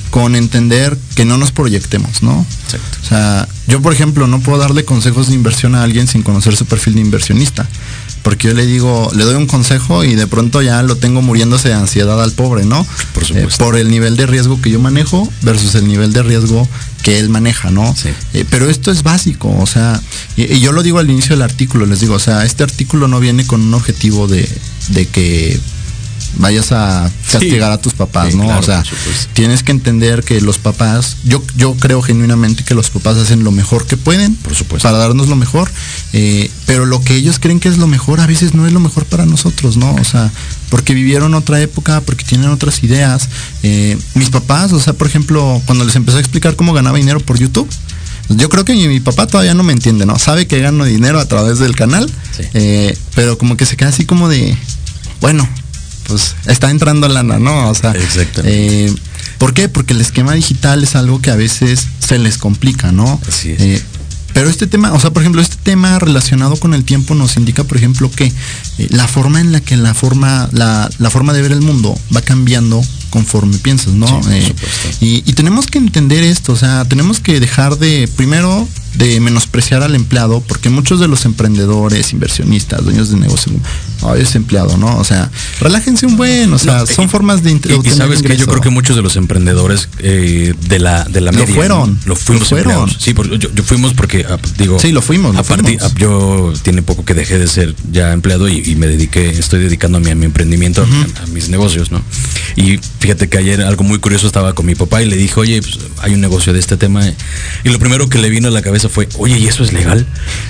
[0.09, 2.45] con entender que no nos proyectemos, ¿no?
[2.65, 2.97] Exacto.
[3.03, 6.55] O sea, yo por ejemplo no puedo darle consejos de inversión a alguien sin conocer
[6.55, 7.67] su perfil de inversionista.
[8.23, 11.69] Porque yo le digo, le doy un consejo y de pronto ya lo tengo muriéndose
[11.69, 12.85] de ansiedad al pobre, ¿no?
[13.13, 13.63] Por supuesto.
[13.63, 16.67] Eh, por el nivel de riesgo que yo manejo versus el nivel de riesgo
[17.03, 17.95] que él maneja, ¿no?
[17.95, 18.09] Sí.
[18.33, 20.01] Eh, pero esto es básico, o sea,
[20.35, 23.07] y, y yo lo digo al inicio del artículo, les digo, o sea, este artículo
[23.07, 24.49] no viene con un objetivo de,
[24.89, 25.57] de que
[26.37, 28.43] vayas a castigar a tus papás, Sí, ¿no?
[28.45, 28.83] claro, o sea,
[29.33, 33.51] tienes que entender que los papás, yo, yo creo genuinamente que los papás hacen lo
[33.51, 34.87] mejor que pueden Por supuesto.
[34.87, 35.69] para darnos lo mejor,
[36.13, 38.79] eh, pero lo que ellos creen que es lo mejor a veces no es lo
[38.79, 39.93] mejor para nosotros, ¿no?
[39.95, 40.31] O sea,
[40.69, 43.29] porque vivieron otra época, porque tienen otras ideas.
[43.63, 47.19] Eh, mis papás, o sea, por ejemplo, cuando les empecé a explicar cómo ganaba dinero
[47.19, 47.69] por YouTube,
[48.29, 50.19] yo creo que mi, mi papá todavía no me entiende, ¿no?
[50.19, 52.43] Sabe que gano dinero a través del canal, Sí.
[52.53, 54.57] eh, pero como que se queda así como de,
[55.21, 55.47] bueno,
[56.07, 57.69] pues está entrando lana, ¿no?
[57.69, 58.85] O sea, Exactamente.
[58.87, 58.95] eh,
[59.37, 59.69] ¿por qué?
[59.69, 63.19] Porque el esquema digital es algo que a veces se les complica, ¿no?
[63.27, 63.61] Así es.
[63.61, 63.83] Eh,
[64.33, 67.63] pero este tema, o sea, por ejemplo, este tema relacionado con el tiempo nos indica,
[67.63, 71.41] por ejemplo, que eh, la forma en la que la forma, la, la forma de
[71.41, 74.05] ver el mundo va cambiando conforme piensas, ¿no?
[74.21, 74.55] Sí, Eh,
[75.01, 79.81] y, y tenemos que entender esto, o sea, tenemos que dejar de, primero, de menospreciar
[79.81, 83.53] al empleado, porque muchos de los emprendedores, inversionistas, dueños de negocio,
[84.03, 84.97] ay, es empleado, ¿no?
[84.97, 85.29] O sea,
[85.59, 88.45] relájense un buen, o sea, No, son y- formas de Y, y sabes que yo
[88.47, 92.15] creo que muchos de los emprendedores eh, de la de la Lo media fueron, lo
[92.15, 92.71] fuimos lo fueron.
[92.73, 92.97] empleados.
[93.03, 95.83] Sí, yo, yo fuimos porque ah, digo Sí, lo fuimos, lo a partir- fuimos.
[95.83, 99.59] ah, yo tiene poco que dejé de ser ya empleado y, y me dediqué, estoy
[99.61, 102.01] dedicándome a mi emprendimiento, a, a mis negocios, ¿no?
[102.55, 105.61] Y fíjate que ayer algo muy curioso estaba con mi papá y le dije, oye,
[105.61, 107.01] pues, hay un negocio de este tema
[107.63, 110.05] y lo primero que le vino a la cabeza fue, oye, ¿y eso es legal?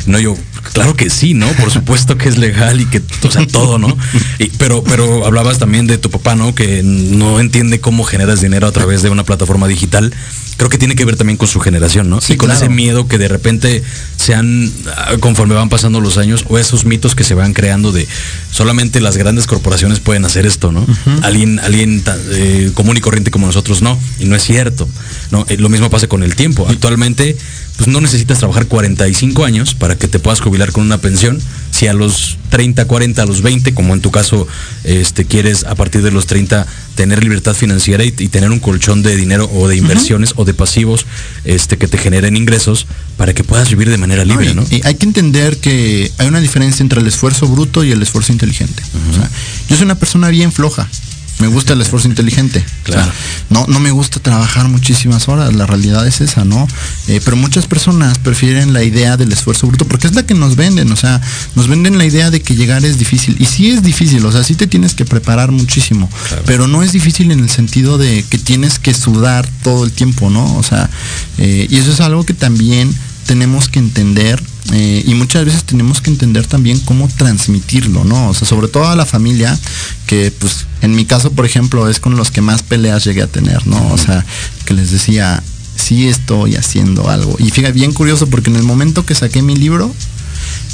[0.05, 0.35] No, yo,
[0.73, 1.47] claro que sí, ¿no?
[1.53, 3.95] Por supuesto que es legal y que, o sea, todo, ¿no?
[4.39, 6.53] Y- pero, pero hablabas también de tu papá, ¿no?
[6.55, 10.13] Que no entiende cómo generas dinero a través de una plataforma digital.
[10.57, 12.19] Creo que tiene que ver también con su generación, ¿no?
[12.19, 12.59] Sí, y con claro.
[12.59, 13.83] ese miedo que de repente
[14.17, 17.91] se han, ah, conforme van pasando los años, o esos mitos que se van creando
[17.91, 18.07] de
[18.51, 20.85] solamente las grandes corporaciones pueden hacer esto, ¿no?
[21.21, 24.87] Alguien, alguien eh, común y corriente como nosotros no, y no es cierto.
[25.31, 25.45] ¿no?
[25.49, 26.67] Eh, lo mismo pasa con el tiempo.
[26.69, 27.37] Actualmente,
[27.75, 31.39] pues no necesitas trabajar 45 años para que te puedas jubilar con una pensión.
[31.77, 34.47] Si a los 30, 40, a los 20, como en tu caso,
[34.83, 39.03] este, quieres a partir de los 30 tener libertad financiera y, y tener un colchón
[39.03, 41.05] de dinero o de inversiones o de pasivos
[41.45, 44.65] este, que te generen ingresos para que puedas vivir de manera libre, ¿no?
[44.71, 48.31] Y hay que entender que hay una diferencia entre el esfuerzo bruto y el esfuerzo
[48.31, 48.81] inteligente.
[49.11, 49.29] O sea,
[49.69, 50.89] yo soy una persona bien floja.
[51.39, 52.65] Me gusta el esfuerzo inteligente.
[52.83, 53.01] Claro.
[53.01, 53.13] O sea,
[53.49, 55.53] no, no me gusta trabajar muchísimas horas.
[55.53, 56.67] La realidad es esa, ¿no?
[57.07, 60.55] Eh, pero muchas personas prefieren la idea del esfuerzo bruto porque es la que nos
[60.55, 60.91] venden.
[60.91, 61.21] O sea,
[61.55, 63.35] nos venden la idea de que llegar es difícil.
[63.39, 64.25] Y sí es difícil.
[64.25, 66.09] O sea, sí te tienes que preparar muchísimo.
[66.27, 66.43] Claro.
[66.45, 70.29] Pero no es difícil en el sentido de que tienes que sudar todo el tiempo,
[70.29, 70.55] ¿no?
[70.55, 70.89] O sea,
[71.37, 72.93] eh, y eso es algo que también
[73.27, 74.41] tenemos que entender
[74.73, 78.29] eh, y muchas veces tenemos que entender también cómo transmitirlo, ¿no?
[78.29, 79.57] O sea, sobre todo a la familia,
[80.07, 83.27] que pues en mi caso, por ejemplo, es con los que más peleas llegué a
[83.27, 83.89] tener, ¿no?
[83.89, 84.25] O sea,
[84.65, 85.43] que les decía,
[85.75, 87.35] sí estoy haciendo algo.
[87.37, 89.93] Y fíjate, bien curioso, porque en el momento que saqué mi libro,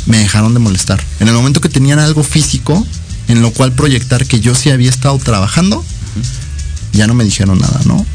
[0.06, 1.04] me dejaron de molestar.
[1.20, 2.86] En el momento que tenían algo físico,
[3.28, 5.84] en lo cual proyectar que yo sí había estado trabajando,
[6.94, 8.06] ya no me dijeron nada, ¿no?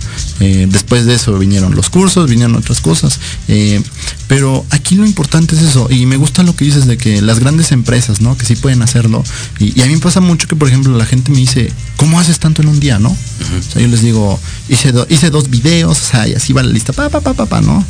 [0.40, 3.18] Eh, después de eso vinieron los cursos, vinieron otras cosas.
[3.48, 3.82] eh,
[4.28, 7.38] pero aquí lo importante es eso, y me gusta lo que dices de que las
[7.40, 8.36] grandes empresas, ¿no?
[8.36, 9.24] Que sí pueden hacerlo.
[9.58, 12.20] Y, y a mí me pasa mucho que, por ejemplo, la gente me dice, ¿cómo
[12.20, 13.08] haces tanto en un día, no?
[13.10, 14.38] O sea, yo les digo,
[14.68, 17.32] hice, do- hice dos videos, o sea, y así va la lista, pa, pa, pa,
[17.34, 17.84] pa, pa, ¿no?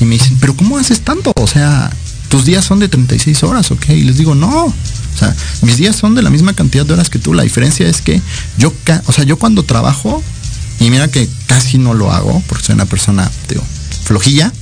[0.00, 1.32] Y me dicen, ¿pero cómo haces tanto?
[1.36, 1.90] O sea,
[2.28, 3.88] tus días son de 36 horas, ¿ok?
[3.90, 4.72] Y les digo, no.
[5.14, 7.34] O sea, mis días son de la misma cantidad de horas que tú.
[7.34, 8.20] La diferencia es que
[8.58, 8.72] yo,
[9.06, 10.22] o sea, yo cuando trabajo,
[10.78, 13.62] y mira que casi no lo hago, porque soy una persona, digo,
[14.04, 14.52] flojilla,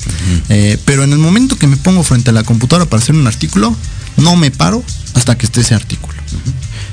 [0.49, 3.27] eh, pero en el momento que me pongo frente a la computadora para hacer un
[3.27, 3.75] artículo,
[4.17, 4.83] no me paro
[5.15, 6.19] hasta que esté ese artículo.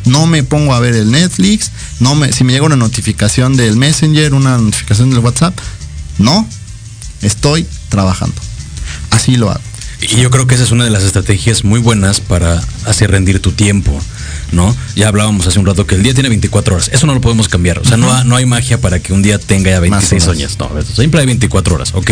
[0.05, 3.75] No me pongo a ver el Netflix, no me, si me llega una notificación del
[3.75, 5.57] Messenger, una notificación del WhatsApp,
[6.19, 6.47] no,
[7.21, 8.39] estoy trabajando.
[9.09, 9.74] Así lo hago.
[10.01, 13.41] Y yo creo que esa es una de las estrategias muy buenas para hacer rendir
[13.41, 13.99] tu tiempo,
[14.51, 14.75] ¿no?
[14.95, 16.89] Ya hablábamos hace un rato que el día tiene 24 horas.
[16.93, 17.79] Eso no lo podemos cambiar.
[17.79, 20.37] O sea, no, no hay magia para que un día tenga ya 26 horas.
[20.37, 20.57] años.
[20.59, 21.91] No, siempre hay 24 horas.
[21.93, 22.11] Ok.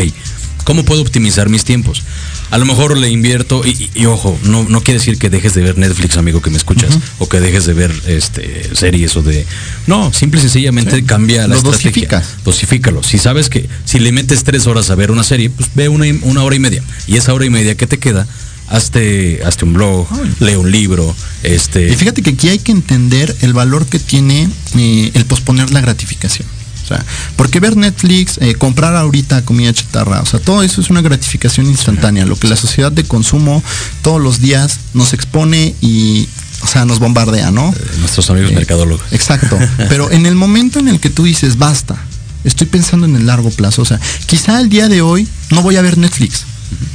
[0.64, 2.04] ¿Cómo puedo optimizar mis tiempos?
[2.50, 5.54] A lo mejor le invierto, y, y- y ojo, no, no quiere decir que dejes
[5.56, 9.22] de ver Netflix, amigo, que me escuchas, o que dejes de ver este series o
[9.24, 9.46] de.
[9.88, 12.24] No, simple y sencillamente cambia la Lo estrategia.
[12.46, 13.04] Dosifícalo.
[13.04, 16.06] Si sabes que si le metes tres horas a ver una serie, pues ve una,
[16.22, 16.82] una hora y media.
[17.08, 18.26] Y esa hora y media que te queda,
[18.70, 20.08] hazte, hazte un blog,
[20.40, 21.90] lee un libro, este.
[21.90, 25.82] Y fíjate que aquí hay que entender el valor que tiene eh, el posponer la
[25.82, 26.48] gratificación.
[26.84, 27.06] O sea,
[27.38, 31.68] porque ver Netflix, eh, comprar ahorita comida chatarra, o sea, todo eso es una gratificación
[31.68, 33.64] instantánea, lo que la sociedad de consumo
[34.02, 36.28] todos los días nos expone y,
[36.62, 37.70] o sea, nos bombardea, ¿no?
[37.70, 39.06] eh, nuestros amigos Eh, mercadólogos.
[39.12, 39.58] Exacto.
[39.90, 41.96] Pero en el momento en el que tú dices, basta,
[42.44, 45.78] estoy pensando en el largo plazo, o sea, quizá el día de hoy no voy
[45.78, 46.44] a ver Netflix,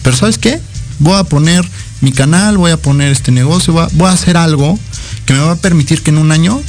[0.02, 0.60] pero ¿sabes qué?
[0.98, 1.64] Voy a poner
[2.00, 4.78] mi canal, voy a poner este negocio, voy a, voy a hacer algo
[5.26, 6.60] que me va a permitir que en un año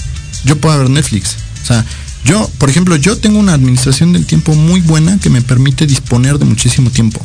[0.46, 1.38] yo pueda ver Netflix.
[1.64, 1.86] O sea,
[2.26, 6.38] yo, por ejemplo, yo tengo una administración del tiempo muy buena que me permite disponer
[6.38, 7.24] de muchísimo tiempo.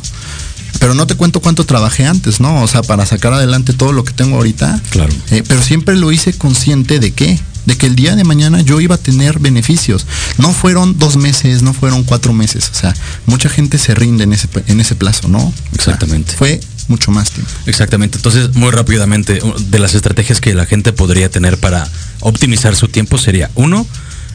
[0.79, 2.61] Pero no te cuento cuánto trabajé antes, ¿no?
[2.61, 4.81] O sea, para sacar adelante todo lo que tengo ahorita.
[4.89, 5.13] Claro.
[5.31, 7.39] Eh, pero siempre lo hice consciente de qué?
[7.65, 10.05] De que el día de mañana yo iba a tener beneficios.
[10.37, 12.69] No fueron dos meses, no fueron cuatro meses.
[12.73, 12.93] O sea,
[13.25, 15.39] mucha gente se rinde en ese, en ese plazo, ¿no?
[15.39, 16.35] O sea, Exactamente.
[16.37, 17.51] fue mucho más tiempo.
[17.65, 18.17] Exactamente.
[18.17, 21.87] Entonces, muy rápidamente, de las estrategias que la gente podría tener para
[22.21, 23.85] optimizar su tiempo sería, uno,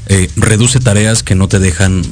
[0.06, 2.06] eh, reduce tareas que no te dejan eh,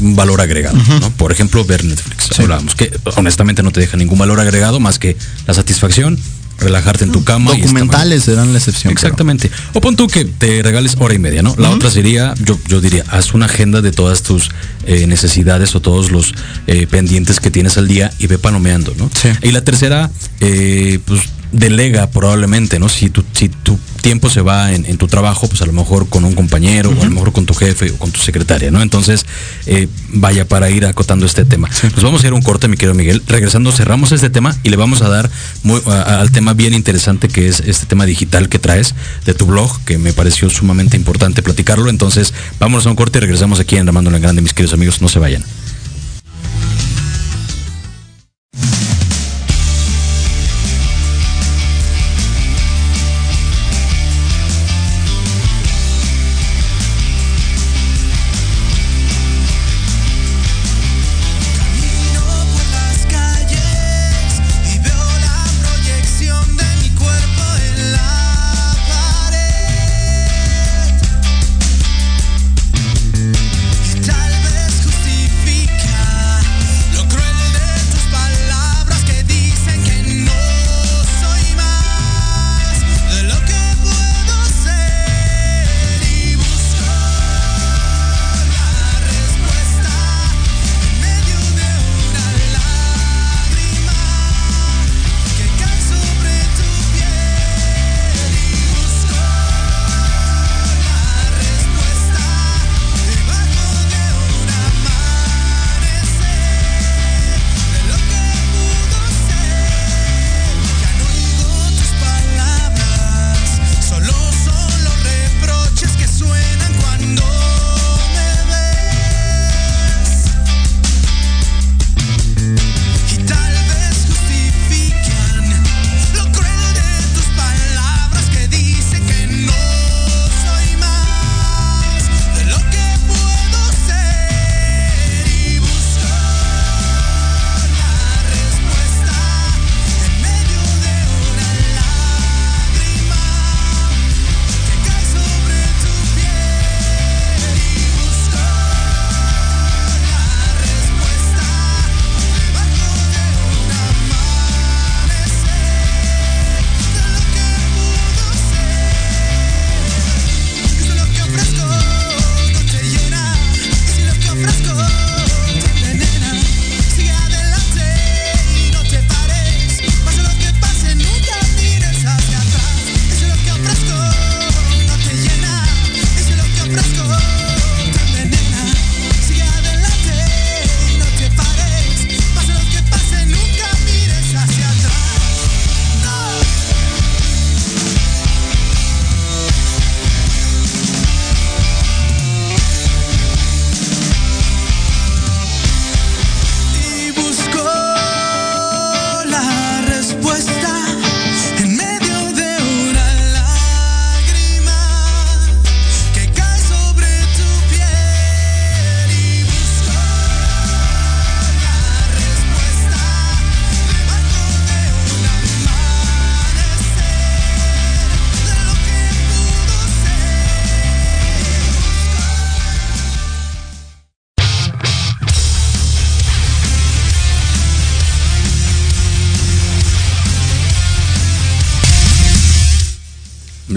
[0.00, 1.10] un valor agregado, ¿no?
[1.10, 2.30] Por ejemplo, ver Netflix.
[2.34, 2.42] Sí.
[2.42, 6.18] Hablábamos que honestamente no te deja ningún valor agregado más que la satisfacción,
[6.62, 7.52] relajarte en tu cama.
[7.52, 8.92] Documentales serán la excepción.
[8.92, 9.50] Exactamente.
[9.74, 11.54] O pon tú que te regales hora y media, ¿no?
[11.58, 14.50] La otra sería, yo, yo diría, haz una agenda de todas tus
[14.86, 16.34] eh, necesidades o todos los
[16.66, 19.10] eh, pendientes que tienes al día y ve panomeando, ¿no?
[19.14, 19.28] Sí.
[19.42, 21.20] Y la tercera, eh, pues
[21.52, 22.88] delega probablemente, ¿no?
[22.88, 26.08] Si tu, si tu tiempo se va en, en tu trabajo, pues a lo mejor
[26.08, 28.82] con un compañero o a lo mejor con tu jefe o con tu secretaria, ¿no?
[28.82, 29.24] Entonces,
[29.66, 31.70] eh, vaya para ir acotando este tema.
[31.94, 33.22] Nos vamos a ir a un corte, mi querido Miguel.
[33.26, 35.30] Regresando, cerramos este tema y le vamos a dar
[35.62, 39.32] muy- a- a- al tema bien interesante que es este tema digital que traes de
[39.34, 41.88] tu blog, que me pareció sumamente importante platicarlo.
[41.88, 45.00] Entonces, vámonos a un corte y regresamos aquí en Armando en Grande, mis queridos amigos.
[45.00, 45.42] No se vayan.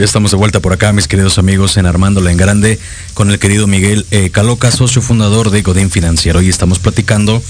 [0.05, 2.79] Estamos de vuelta por acá, mis queridos amigos, en Armándola en Grande,
[3.15, 6.37] con el querido Miguel eh, Caloca, socio fundador de Godín Financiero.
[6.39, 7.41] Hoy estamos platicando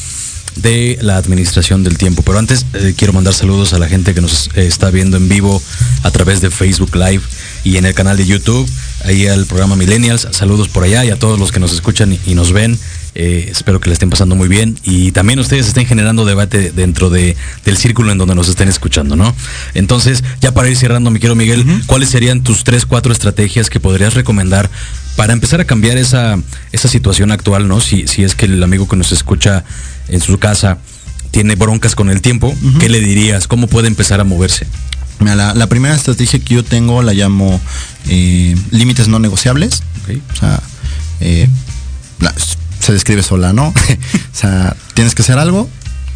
[0.55, 2.21] de la administración del tiempo.
[2.21, 5.27] Pero antes eh, quiero mandar saludos a la gente que nos eh, está viendo en
[5.27, 5.61] vivo
[6.03, 7.21] a través de Facebook Live
[7.65, 8.65] y en el canal de YouTube,
[9.03, 10.25] ahí al programa Millennials.
[10.31, 12.79] Saludos por allá y a todos los que nos escuchan y nos ven
[13.17, 17.09] Eh, espero que le estén pasando muy bien y también ustedes estén generando debate dentro
[17.09, 19.33] de, del círculo en donde nos estén escuchando, ¿no?
[19.73, 23.79] Entonces, ya para ir cerrando, mi querido Miguel, ¿cuáles serían tus tres, cuatro estrategias que
[23.79, 24.69] podrías recomendar
[25.15, 26.37] para empezar a cambiar esa,
[26.73, 27.79] esa situación actual, ¿no?
[27.79, 29.63] Si, si es que el amigo que nos escucha
[30.09, 30.79] en su casa
[31.31, 33.47] tiene broncas con el tiempo, ¿qué le dirías?
[33.47, 34.67] ¿Cómo puede empezar a moverse?
[35.19, 37.61] Mira, la, la primera estrategia que yo tengo la llamo
[38.09, 39.83] eh, límites no negociables.
[40.03, 40.17] Ok.
[40.33, 40.61] O sea,
[41.21, 41.47] eh,
[42.19, 42.35] la-
[42.85, 43.67] se describe sola, ¿no?
[43.69, 43.73] o
[44.31, 45.69] sea, tienes que hacer algo,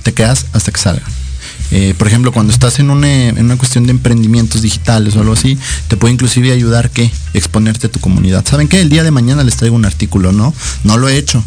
[0.04, 1.04] te quedas hasta que salga.
[1.72, 5.34] Eh, por ejemplo, cuando estás en una, en una cuestión de emprendimientos digitales o algo
[5.34, 8.46] así, te puede inclusive ayudar que exponerte a tu comunidad.
[8.48, 8.82] ¿Saben qué?
[8.82, 10.54] El día de mañana les traigo un artículo, ¿no?
[10.84, 11.44] No lo he hecho.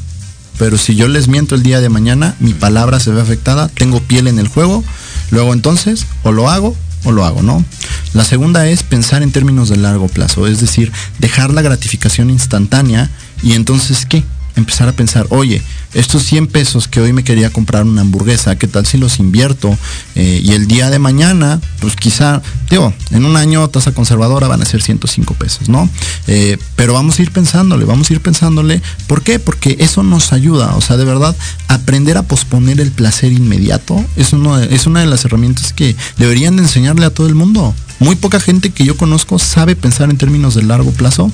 [0.59, 4.01] Pero si yo les miento el día de mañana, mi palabra se ve afectada, tengo
[4.01, 4.85] piel en el juego,
[5.31, 7.65] luego entonces o lo hago o lo hago, ¿no?
[8.13, 13.11] La segunda es pensar en términos de largo plazo, es decir, dejar la gratificación instantánea
[13.43, 14.23] y entonces ¿qué?
[14.57, 15.63] Empezar a pensar, oye,
[15.95, 19.77] estos 100 pesos que hoy me quería comprar una hamburguesa, ¿qué tal si los invierto?
[20.15, 24.63] Eh, y el día de mañana, pues quizá, digo, en un año tasa conservadora van
[24.63, 25.89] a ser 105 pesos, ¿no?
[26.27, 28.83] Eh, pero vamos a ir pensándole, vamos a ir pensándole.
[29.07, 29.39] ¿Por qué?
[29.39, 31.37] Porque eso nos ayuda, o sea, de verdad,
[31.69, 36.57] aprender a posponer el placer inmediato es, uno es una de las herramientas que deberían
[36.57, 37.75] de enseñarle a todo el mundo.
[37.99, 41.31] Muy poca gente que yo conozco sabe pensar en términos de largo plazo.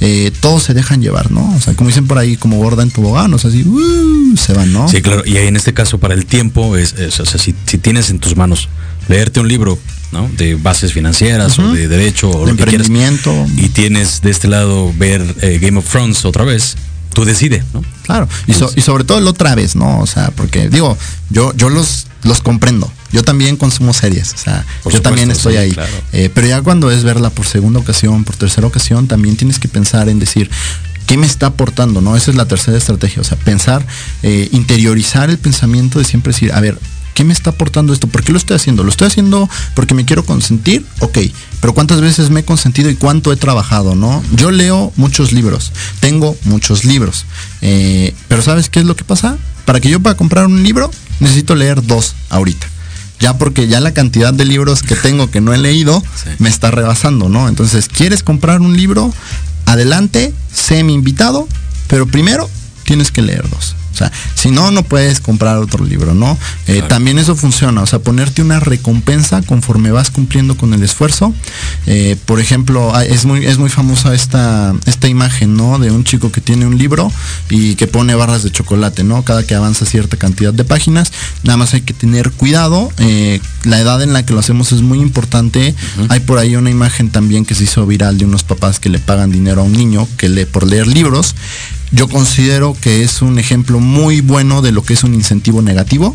[0.00, 1.54] Eh, todos se dejan llevar, ¿no?
[1.54, 4.36] O sea, como dicen por ahí, como gorda en tobogán, o sea, así, ¡uh!
[4.36, 4.88] se van, ¿no?
[4.88, 5.22] Sí, claro.
[5.24, 8.10] Y ahí en este caso, para el tiempo, es, es, o sea, si, si tienes
[8.10, 8.68] en tus manos
[9.08, 9.78] leerte un libro,
[10.12, 10.28] ¿no?
[10.36, 13.46] De bases financieras o de derecho o De lo que quieras, emprendimiento.
[13.56, 16.76] Y tienes de este lado ver eh, Game of Thrones otra vez,
[17.14, 17.82] tú decide, ¿no?
[18.02, 20.00] Claro, y, so- y sobre todo la otra vez, ¿no?
[20.00, 20.96] O sea, porque digo,
[21.30, 22.90] yo, yo los, los comprendo.
[23.12, 25.72] Yo también consumo series, o sea, Por yo supuesto, también estoy sí, ahí.
[25.72, 25.92] claro.
[26.12, 29.68] Eh, pero ya cuando es verla por segunda ocasión, por tercera ocasión, también tienes que
[29.68, 30.50] pensar en decir,
[31.06, 32.00] ¿qué me está aportando?
[32.02, 32.16] ¿No?
[32.16, 33.86] Esa es la tercera estrategia, o sea, pensar,
[34.22, 36.78] eh, interiorizar el pensamiento de siempre decir, a ver,
[37.14, 38.08] ¿qué me está aportando esto?
[38.08, 38.84] ¿Por qué lo estoy haciendo?
[38.84, 40.84] ¿Lo estoy haciendo porque me quiero consentir?
[41.00, 41.18] Ok,
[41.60, 44.22] pero ¿cuántas veces me he consentido y cuánto he trabajado, no?
[44.36, 47.24] Yo leo muchos libros, tengo muchos libros,
[47.62, 49.38] eh, pero ¿sabes qué es lo que pasa?
[49.64, 50.90] Para que yo pueda comprar un libro,
[51.20, 52.68] necesito leer dos ahorita.
[53.20, 56.30] Ya porque ya la cantidad de libros que tengo que no he leído Sí.
[56.38, 57.48] me está rebasando, ¿no?
[57.48, 59.12] Entonces, ¿quieres comprar un libro?
[59.66, 61.46] Adelante, sé mi invitado,
[61.88, 62.48] pero primero
[62.84, 63.74] tienes que leer dos.
[63.87, 66.38] O sea, si no, no puedes comprar otro libro, ¿no?
[66.66, 66.88] Eh, Claro.
[66.88, 71.34] También eso funciona, o sea, ponerte una recompensa conforme vas cumpliendo con el esfuerzo.
[71.86, 75.78] Eh, por ejemplo, ah, es muy, es muy famosa esta, esta imagen, ¿no?
[75.78, 77.10] De un chico que tiene un libro
[77.50, 79.22] y que pone barras de chocolate, ¿no?
[79.24, 81.12] Cada que avanza cierta cantidad de páginas.
[81.42, 82.92] Nada más hay que tener cuidado.
[82.98, 85.74] eh, la edad en la que lo hacemos es muy importante.
[86.08, 88.98] Hay por ahí una imagen también que se hizo viral de unos papás que le
[88.98, 91.34] pagan dinero a un niño que lee por leer libros.
[91.90, 96.14] Yo considero que es un ejemplo muy bueno de lo que es un incentivo negativo,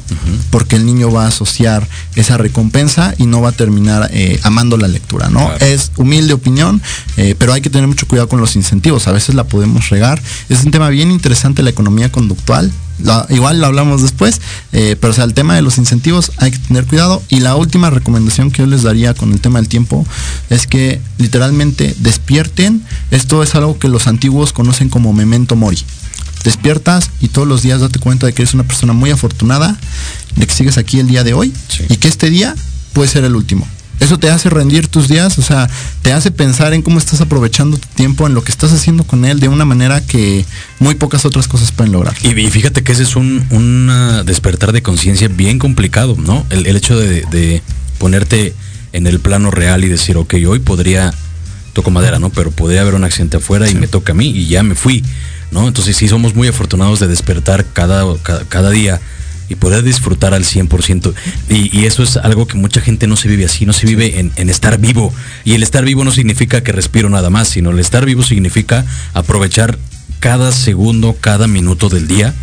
[0.52, 4.78] porque el niño va a asociar esa recompensa y no va a terminar eh, amando
[4.78, 5.48] la lectura, ¿no?
[5.48, 5.66] Claro.
[5.66, 6.82] Es humilde opinión,
[7.18, 9.08] eh, pero hay que tener mucho cuidado con los incentivos.
[9.08, 10.22] A veces la podemos regar.
[10.50, 12.72] Es un tema bien interesante la economía conductual.
[13.02, 14.40] La- igual lo hablamos después,
[14.72, 17.24] eh, pero o sea, el tema de los incentivos hay que tener cuidado.
[17.30, 20.06] Y la última recomendación que yo les daría con el tema del tiempo
[20.52, 22.84] es que literalmente despierten.
[23.14, 25.78] Esto es algo que los antiguos conocen como memento mori.
[26.44, 29.78] Despiertas y todos los días date cuenta de que eres una persona muy afortunada,
[30.36, 31.86] de que sigues aquí el día de hoy Sí.
[31.90, 32.54] y que este día
[32.92, 33.66] puede ser el último.
[34.00, 35.70] Eso te hace rendir tus días, o sea,
[36.02, 39.24] te hace pensar en cómo estás aprovechando tu tiempo, en lo que estás haciendo con
[39.24, 40.46] él de una manera que
[40.80, 42.14] muy pocas otras cosas pueden lograr.
[42.24, 46.46] Y, y fíjate que ese es un, un, ah, despertar de conciencia bien complicado, ¿no?
[46.50, 47.62] El, el hecho de, de
[48.00, 48.54] ponerte
[48.92, 51.14] en el plano real y decir, ok, hoy podría,
[51.74, 52.30] toco madera, ¿no?
[52.30, 55.04] Pero podría haber un accidente afuera y me toca a mí y ya me fui,
[55.52, 55.68] ¿no?
[55.68, 59.02] Entonces sí somos muy afortunados de despertar cada, cada, cada día
[59.50, 61.14] y poder disfrutar al 100%.
[61.50, 64.20] Y, y eso es algo que mucha gente no se vive así, no se vive
[64.20, 65.14] en, en estar vivo.
[65.44, 68.86] Y el estar vivo no significa que respiro nada más, sino el estar vivo significa
[69.14, 69.78] aprovechar
[70.20, 72.34] cada segundo, cada minuto del día,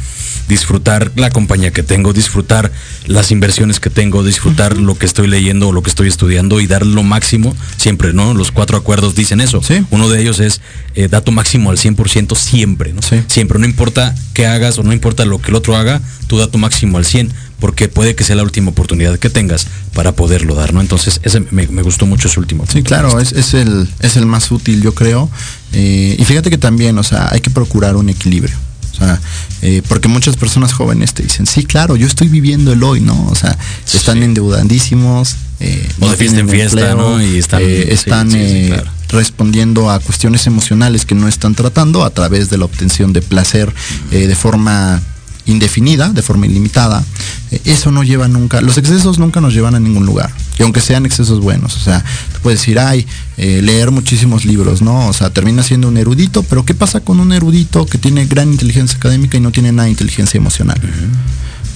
[0.51, 2.73] disfrutar la compañía que tengo, disfrutar
[3.07, 6.67] las inversiones que tengo, disfrutar lo que estoy leyendo o lo que estoy estudiando y
[6.67, 8.35] dar lo máximo siempre, ¿no?
[8.35, 9.63] Los cuatro acuerdos dicen eso.
[9.63, 9.87] Sí.
[9.91, 10.61] Uno de ellos es
[10.97, 13.01] eh, da tu máximo al 100% siempre, ¿no?
[13.01, 13.23] Sí.
[13.29, 16.49] Siempre, no importa qué hagas o no importa lo que el otro haga, tú da
[16.49, 20.57] tu máximo al 100 porque puede que sea la última oportunidad que tengas para poderlo
[20.57, 20.81] dar, ¿no?
[20.81, 22.65] Entonces, ese me, me gustó mucho ese último.
[22.67, 25.31] Sí, claro, es, es el, es el más útil, yo creo.
[25.75, 28.57] Eh, y fíjate que también, o sea, hay que procurar un equilibrio.
[29.01, 29.21] Sea,
[29.63, 33.27] eh, porque muchas personas jóvenes te dicen, sí, claro, yo estoy viviendo el hoy, ¿no?
[33.29, 33.57] O sea,
[33.93, 34.25] están Sí.
[34.25, 35.37] endeudadísimos.
[35.63, 37.21] eh, O de fiesta en fiesta, ¿no?
[37.23, 38.91] Y están- eh, sí, están sí, sí, claro.
[39.11, 43.71] respondiendo a cuestiones emocionales que no están tratando a través de la obtención de placer
[44.11, 45.03] eh, de forma
[45.51, 47.05] indefinida, de forma ilimitada,
[47.51, 50.81] eh, eso no lleva nunca, los excesos nunca nos llevan a ningún lugar, y aunque
[50.81, 55.09] sean excesos buenos, o sea, tú puedes decir, ay, eh, leer muchísimos libros, ¿no?
[55.09, 58.51] O sea, termina siendo un erudito, pero ¿qué pasa con un erudito que tiene gran
[58.51, 60.81] inteligencia académica y no tiene nada de inteligencia emocional?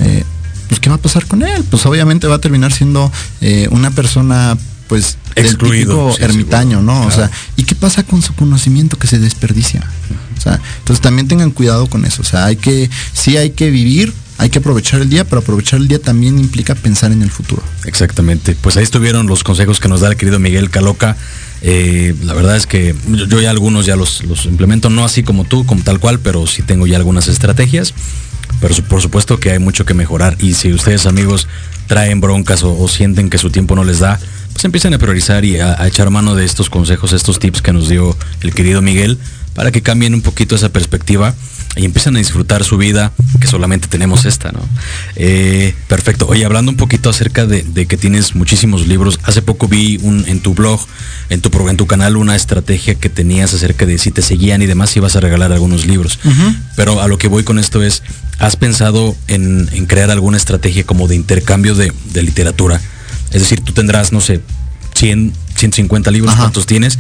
[0.01, 0.25] Eh,
[0.69, 1.65] pues ¿qué va a pasar con él?
[1.71, 3.11] Pues obviamente va a terminar siendo
[3.41, 4.57] eh, una persona
[4.89, 7.07] pues del Excluido, típico sí, ermitaño, ¿no?
[7.07, 9.83] O sea, ¿y qué pasa con su conocimiento que se desperdicia?
[10.45, 12.23] Sea, entonces también tengan cuidado con eso.
[12.23, 15.81] O sea, hay que, sí hay que vivir, hay que aprovechar el día, pero aprovechar
[15.81, 17.63] el día también implica pensar en el futuro.
[17.85, 18.57] Exactamente.
[18.61, 21.17] Pues ahí estuvieron los consejos que nos da el querido Miguel Caloca.
[21.63, 25.65] Eh, la verdad es que yo, ya algunos ya los, implemento, no así como tú,
[25.65, 27.95] como tal cual, pero sí tengo ya algunas estrategias.
[28.61, 30.37] Pero por supuesto que hay mucho que mejorar.
[30.41, 31.49] Y si ustedes amigos
[31.87, 34.19] traen broncas o, o sienten que su tiempo no les da,
[34.53, 37.73] pues empiecen a priorizar y a, a echar mano de estos consejos, estos tips que
[37.73, 39.19] nos dio el querido Miguel,
[39.55, 41.35] para que cambien un poquito esa perspectiva
[41.77, 44.61] y empiezan a disfrutar su vida, que solamente tenemos esta, ¿no?
[45.17, 46.27] Eh, perfecto.
[46.29, 50.25] Oye, hablando un poquito acerca de, de que tienes muchísimos libros, hace poco vi un,
[50.29, 50.81] en tu blog,
[51.31, 54.67] en tu, en tu canal, una estrategia que tenías acerca de si te seguían y
[54.67, 56.21] demás, ibas a regalar algunos libros.
[56.77, 58.05] Pero a lo que voy con esto es,
[58.39, 62.81] ¿has pensado en, en crear alguna estrategia como de intercambio de, de literatura?
[63.31, 64.41] Es decir, tú tendrás, no sé,
[64.95, 66.35] 100, 150 libros.
[66.37, 66.99] ¿cuántos tienes?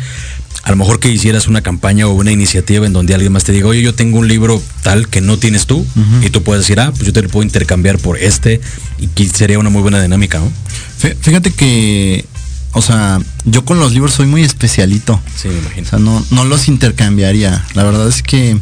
[0.64, 3.52] A lo mejor que hicieras una campaña o una iniciativa en donde alguien más te
[3.52, 5.86] diga, oye, yo tengo un libro tal que no tienes tú,
[6.22, 8.60] y tú puedes decir, ah, pues yo te lo puedo intercambiar por este,
[8.98, 10.50] y que sería una muy buena dinámica, ¿no?
[11.02, 12.24] Fí- Fíjate que,
[12.72, 15.20] o sea, yo con los libros soy muy especialito.
[15.36, 15.86] Sí, me imagino.
[15.86, 17.62] O sea, no, no los intercambiaría.
[17.74, 18.56] La verdad es que,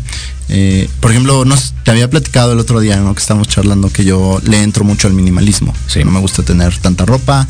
[0.55, 3.14] eh, por ejemplo, nos, te había platicado el otro día, ¿no?
[3.14, 5.74] Que estábamos charlando que yo le entro mucho al minimalismo.
[5.86, 6.05] Sí.
[6.05, 7.48] No me gusta tener tanta ropa.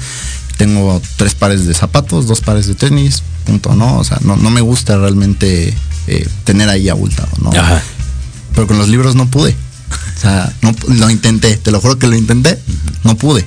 [0.56, 3.98] Tengo tres pares de zapatos, dos pares de tenis, punto, ¿no?
[3.98, 5.74] O sea, no, no me gusta realmente
[6.06, 7.50] eh, tener ahí abultado, ¿no?
[7.50, 7.82] Ajá.
[8.54, 9.56] pero con los libros no pude.
[10.16, 12.56] O sea, no, lo intenté, te lo juro que lo intenté,
[13.02, 13.44] no pude.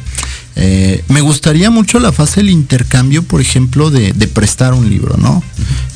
[0.57, 5.15] Eh, me gustaría mucho la fase del intercambio, por ejemplo, de, de prestar un libro,
[5.17, 5.41] ¿no?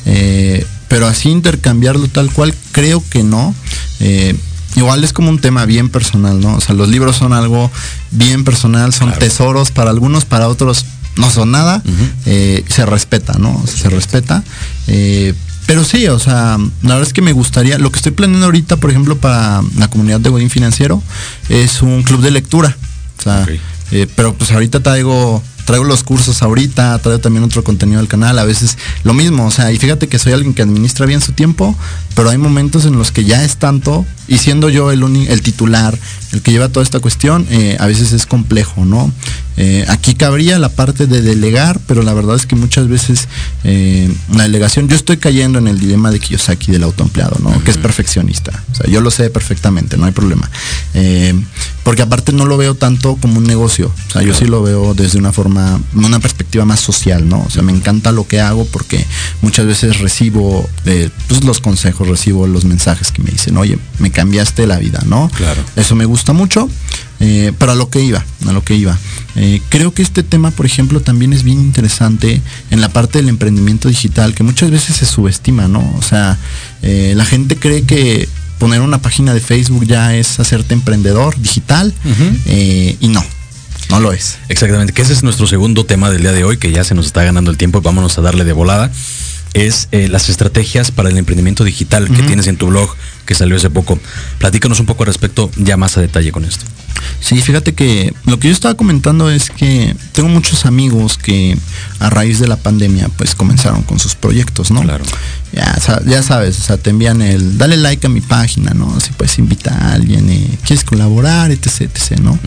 [0.05, 3.55] Eh, pero así intercambiarlo tal cual, creo que no.
[4.01, 4.35] Eh,
[4.75, 6.55] igual es como un tema bien personal, ¿no?
[6.55, 7.71] O sea, los libros son algo
[8.11, 9.19] bien personal, son Claro.
[9.19, 10.85] tesoros para algunos, para otros
[11.15, 11.81] no son nada.
[12.25, 13.63] Eh, se respeta, ¿no?
[13.67, 14.43] Se respeta.
[14.87, 15.33] Eh,
[15.65, 18.77] pero sí, o sea, la verdad es que me gustaría, lo que estoy planeando ahorita,
[18.77, 21.01] por ejemplo, para la comunidad de Godín Financiero,
[21.49, 22.75] es un club de lectura.
[23.19, 23.45] O sea,
[23.91, 28.39] eh, pero pues ahorita traigo, traigo los cursos ahorita, traigo también otro contenido del canal,
[28.39, 31.33] a veces lo mismo, o sea, y fíjate que soy alguien que administra bien su
[31.33, 31.75] tiempo,
[32.19, 35.41] pero hay momentos en los que ya es tanto, y siendo yo el, uni- el
[35.41, 35.97] titular,
[36.33, 39.09] el que lleva toda esta cuestión, eh, a veces es complejo, ¿no?
[39.55, 43.29] Eh, aquí cabría la parte de delegar, pero la verdad es que muchas veces
[43.63, 47.63] eh, la delegación, yo estoy cayendo en el dilema de Kiyosaki del autoempleado, ¿no?
[47.63, 48.51] Que es perfeccionista.
[48.71, 50.49] O sea, yo lo sé perfectamente, no hay problema.
[51.83, 53.91] Porque aparte no lo veo tanto como un negocio.
[54.09, 57.41] O sea, yo sí lo veo desde una forma, una perspectiva más social, ¿no?
[57.41, 59.05] O sea, me encanta lo que hago porque
[59.41, 64.67] muchas veces recibo pues, los consejos, recibo los mensajes que me dicen, oye, me cambiaste
[64.67, 65.29] la vida, ¿no?
[65.35, 65.63] Claro.
[65.75, 66.69] Eso me gusta mucho.
[67.21, 68.97] Eh, pero a lo que iba, a lo que iba.
[69.35, 72.41] Eh, creo que este tema, por ejemplo, también es bien interesante
[72.71, 75.79] en la parte del emprendimiento digital, que muchas veces se subestima, ¿no?
[75.97, 76.37] O sea,
[76.81, 81.93] eh, la gente cree que poner una página de Facebook ya es hacerte emprendedor digital
[82.45, 83.23] eh, y no,
[83.89, 84.37] no lo es.
[84.49, 87.05] Exactamente, que ese es nuestro segundo tema del día de hoy, que ya se nos
[87.07, 88.91] está ganando el tiempo, vámonos a darle de volada.
[89.53, 92.95] Es eh, las estrategias para el emprendimiento digital que tienes en tu blog,
[93.25, 93.99] que salió hace poco.
[94.37, 96.65] Platícanos un poco al respecto, ya más a detalle con esto.
[97.19, 101.57] Sí, fíjate que lo que yo estaba comentando es que tengo muchos amigos que
[101.99, 104.81] a raíz de la pandemia pues comenzaron con sus proyectos, ¿no?
[104.81, 105.03] Claro.
[105.51, 108.99] Ya, ya sabes, o sea, te envían el, dale like a mi página, ¿no?
[108.99, 112.39] Si puedes invitar a alguien, eh, quieres colaborar, etc, etc, ¿no?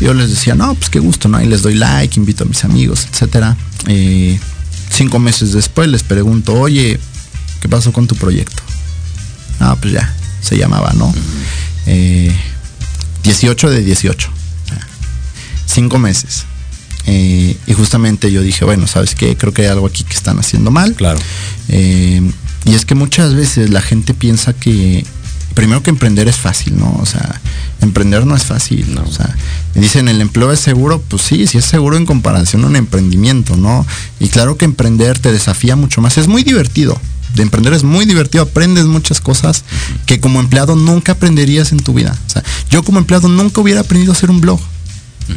[0.00, 1.40] Yo les decía, no, pues qué gusto, ¿no?
[1.40, 3.56] Y les doy like, invito a mis amigos, etcétera.
[3.86, 4.38] Eh,
[4.92, 6.98] cinco meses después les pregunto, oye,
[7.60, 8.62] ¿qué pasó con tu proyecto?
[9.60, 11.12] Ah, pues ya, se llamaba, ¿no?
[11.86, 12.34] Eh,
[13.22, 14.30] 18 de 18.
[15.66, 16.44] Cinco meses.
[17.06, 19.36] Eh, y justamente yo dije, bueno, ¿sabes qué?
[19.36, 20.94] Creo que hay algo aquí que están haciendo mal.
[20.94, 21.18] Claro.
[21.68, 22.20] Eh,
[22.64, 25.04] y es que muchas veces la gente piensa que,
[25.54, 26.96] primero que emprender es fácil, ¿no?
[27.00, 27.40] O sea,
[27.80, 29.02] emprender no es fácil, No.
[29.02, 29.34] O sea,
[29.74, 33.56] dicen el empleo es seguro, pues sí, sí es seguro en comparación a un emprendimiento,
[33.56, 33.86] ¿no?
[34.20, 36.18] Y claro que emprender te desafía mucho más.
[36.18, 37.00] Es muy divertido.
[37.34, 39.64] De emprender es muy divertido, aprendes muchas cosas
[40.04, 42.14] que como empleado nunca aprenderías en tu vida.
[42.26, 44.60] O sea, yo como empleado nunca hubiera aprendido a hacer un blog.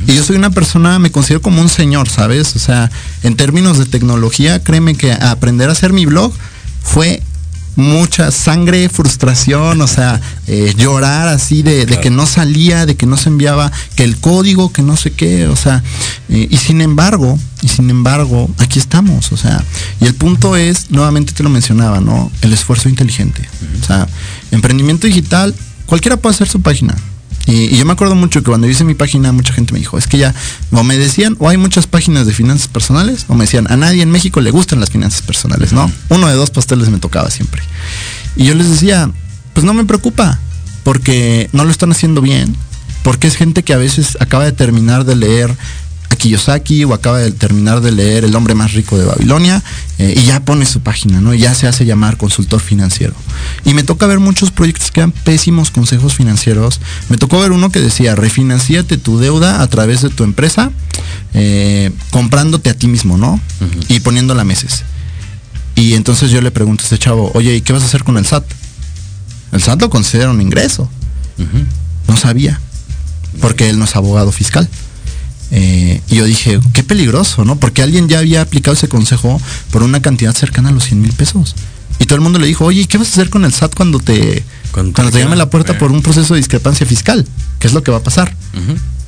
[0.08, 2.56] Y yo soy una persona, me considero como un señor, ¿sabes?
[2.56, 2.92] O sea,
[3.24, 6.34] en términos de tecnología, créeme que aprender a hacer mi blog
[6.84, 7.22] fue
[7.76, 13.06] mucha sangre, frustración, o sea, eh, llorar así de, de que no salía, de que
[13.06, 15.84] no se enviaba, que el código, que no sé qué, o sea,
[16.30, 19.64] eh, y sin embargo, y sin embargo, aquí estamos, o sea,
[20.00, 22.32] y el punto es, nuevamente te lo mencionaba, ¿no?
[22.42, 23.48] El esfuerzo inteligente.
[23.82, 24.08] O sea,
[24.52, 25.56] emprendimiento digital,
[25.86, 26.96] cualquiera puede hacer su página.
[27.48, 29.98] Y, y yo me acuerdo mucho que cuando hice mi página, mucha gente me dijo,
[29.98, 30.34] es que ya,
[30.72, 34.02] o me decían, o hay muchas páginas de finanzas personales, o me decían, a nadie
[34.02, 35.92] en México le gustan las finanzas personales, ¿no?
[36.10, 37.62] Uno de dos pasteles me tocaba siempre.
[38.36, 39.12] Y yo les decía,
[39.54, 40.40] pues no me preocupa,
[40.84, 42.56] porque no lo están haciendo bien,
[43.04, 45.56] porque es gente que a veces acaba de terminar de leer
[46.10, 49.64] a Kiyosaki o acaba de terminar de leer El hombre más rico de Babilonia
[49.98, 51.34] eh, y ya pone su página, ¿no?
[51.34, 53.14] Y ya se hace llamar consultor financiero.
[53.64, 56.82] Y me toca ver muchos proyectos que dan pésimos consejos financieros.
[57.10, 60.72] Me tocó ver uno que decía, refinanciate tu deuda a través de tu empresa,
[61.34, 63.40] eh, comprándote a ti mismo, ¿no?
[63.88, 64.84] Y poniéndola a meses.
[65.76, 68.18] Y entonces yo le pregunto a este chavo, oye, ¿y qué vas a hacer con
[68.18, 68.46] el SAT?
[69.52, 70.90] El SAT lo considera un ingreso.
[72.08, 72.60] No sabía,
[73.42, 74.70] porque él no es abogado fiscal.
[75.52, 77.58] Eh, y yo dije, qué peligroso, ¿no?
[77.58, 79.42] Porque alguien ya había aplicado ese consejo
[79.72, 81.56] por una cantidad cercana a los 100 mil pesos.
[82.00, 83.76] Y todo el mundo le dijo, oye, ¿y qué vas a hacer con el SAT
[83.76, 85.76] cuando te, Cuando cuando, te te llame llame, la puerta eh.
[85.76, 87.26] por un proceso de discrepancia fiscal?
[87.60, 88.36] ¿Qué es lo que va a pasar?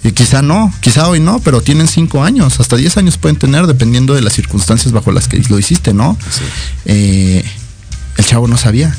[0.03, 3.67] Y quizá no, quizá hoy no, pero tienen cinco años, hasta 10 años pueden tener
[3.67, 6.17] dependiendo de las circunstancias bajo las que lo hiciste, ¿no?
[6.85, 7.43] Eh,
[8.15, 8.95] el chavo no sabía.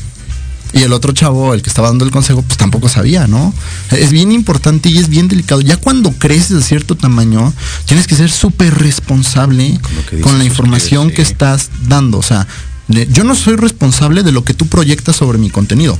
[0.72, 3.54] Y el otro chavo, el que estaba dando el consejo, pues tampoco sabía, ¿no?
[3.90, 5.60] Es bien importante y es bien delicado.
[5.60, 7.52] Ya cuando creces de cierto tamaño,
[7.86, 9.80] tienes que ser súper responsable
[10.22, 12.18] Con la que información que estás dando.
[12.18, 12.46] O sea,
[12.88, 15.98] yo no soy responsable de lo que tú proyectas sobre mi contenido.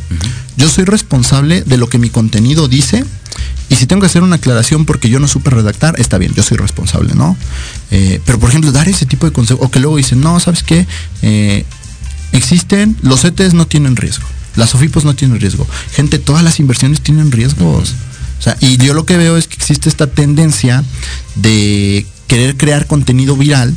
[0.57, 3.05] Yo soy responsable de lo que mi contenido dice.
[3.69, 6.43] Y si tengo que hacer una aclaración porque yo no supe redactar, está bien, yo
[6.43, 7.37] soy responsable, ¿no?
[7.91, 10.63] Eh, pero por ejemplo, dar ese tipo de consejo, o que luego dicen, no, ¿sabes
[10.63, 10.87] qué?
[11.21, 11.67] Eh,
[12.33, 14.27] existen, los CETES no tienen riesgo,
[14.59, 15.67] las OFIPOS no tienen riesgo.
[15.93, 17.95] Gente, todas las inversiones tienen riesgos.
[18.39, 20.85] O sea, y yo lo que veo es que existe esta tendencia
[21.35, 23.75] de querer crear contenido viral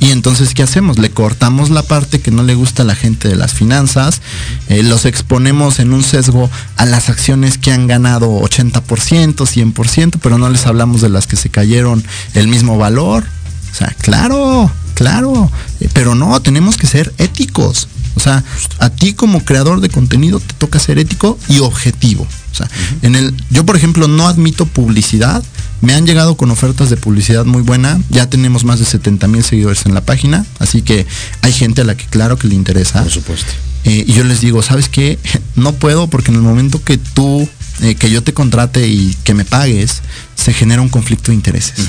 [0.00, 0.98] y entonces, ¿qué hacemos?
[0.98, 4.20] Le cortamos la parte que no le gusta a la gente de las finanzas,
[4.68, 10.38] eh, los exponemos en un sesgo a las acciones que han ganado 80%, 100%, pero
[10.38, 13.24] no les hablamos de las que se cayeron el mismo valor.
[13.72, 17.88] O sea, claro, claro, eh, pero no, tenemos que ser éticos.
[18.14, 18.44] O sea,
[18.78, 22.26] a ti como creador de contenido te toca ser ético y objetivo.
[22.52, 22.68] O sea,
[23.02, 25.42] en el, yo por ejemplo no admito publicidad.
[25.80, 28.00] Me han llegado con ofertas de publicidad muy buena.
[28.10, 30.44] Ya tenemos más de 70 mil seguidores en la página.
[30.58, 31.06] Así que
[31.42, 33.02] hay gente a la que claro que le interesa.
[33.02, 33.52] Por supuesto.
[33.84, 35.18] Eh, y yo les digo, ¿sabes qué?
[35.56, 37.48] No puedo porque en el momento que tú,
[37.80, 40.02] eh, que yo te contrate y que me pagues,
[40.36, 41.88] se genera un conflicto de intereses.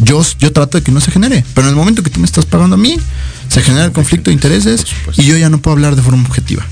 [0.00, 2.26] yo, yo trato de que no se genere, pero en el momento que tú me
[2.26, 2.96] estás pagando a mí,
[3.54, 4.84] se genera el conflicto de intereses
[5.16, 6.66] y yo ya no puedo hablar de forma objetiva.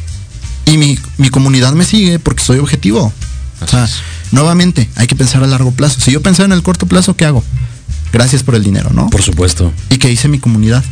[0.66, 3.12] Y mi, mi comunidad me sigue porque soy objetivo.
[3.60, 3.88] O sea,
[4.32, 6.00] nuevamente, hay que pensar a largo plazo.
[6.00, 7.44] Si yo pensara en el corto plazo, ¿qué hago?
[8.12, 9.10] Gracias por el dinero, ¿no?
[9.10, 9.72] Por supuesto.
[9.90, 10.82] ¿Y qué dice mi comunidad?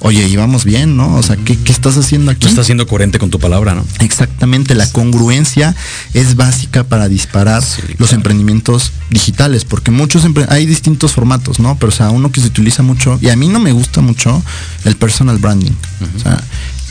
[0.00, 1.16] Oye, íbamos bien, ¿no?
[1.16, 2.40] O sea, ¿qué, qué estás haciendo aquí?
[2.42, 3.84] Tú estás siendo coherente con tu palabra, ¿no?
[3.98, 5.74] Exactamente, la congruencia
[6.14, 8.14] es básica para disparar Sí, los claro.
[8.14, 11.76] emprendimientos digitales, porque muchos hay distintos formatos, ¿no?
[11.78, 14.42] Pero o sea, uno que se utiliza mucho, y a mí no me gusta mucho
[14.84, 15.72] el personal branding.
[16.16, 16.40] O sea,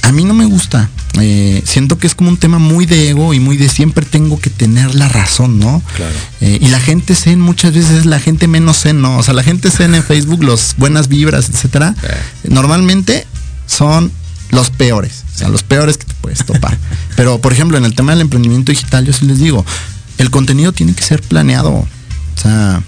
[0.07, 0.89] a mí no me gusta.
[1.19, 4.39] Eh, siento que es como un tema muy de ego y muy de siempre tengo
[4.39, 5.83] que tener la razón, ¿no?
[5.95, 6.15] Claro.
[6.39, 9.17] Eh, y la gente zen muchas veces es la gente menos zen, ¿no?
[9.17, 11.93] O sea, la gente zen en Facebook, los buenas vibras, etcétera,
[12.47, 13.27] normalmente
[13.65, 14.09] son
[14.51, 16.77] los peores, o sea, los peores que te puedes topar.
[17.17, 19.65] Pero, por ejemplo, en el tema del emprendimiento digital, yo sí les digo,
[20.19, 21.71] el contenido tiene que ser planeado.
[21.71, 21.87] O
[22.41, 22.81] sea,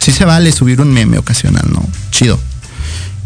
[0.00, 1.82] sí se vale subir un meme ocasional, ¿no?
[2.10, 2.38] Chido.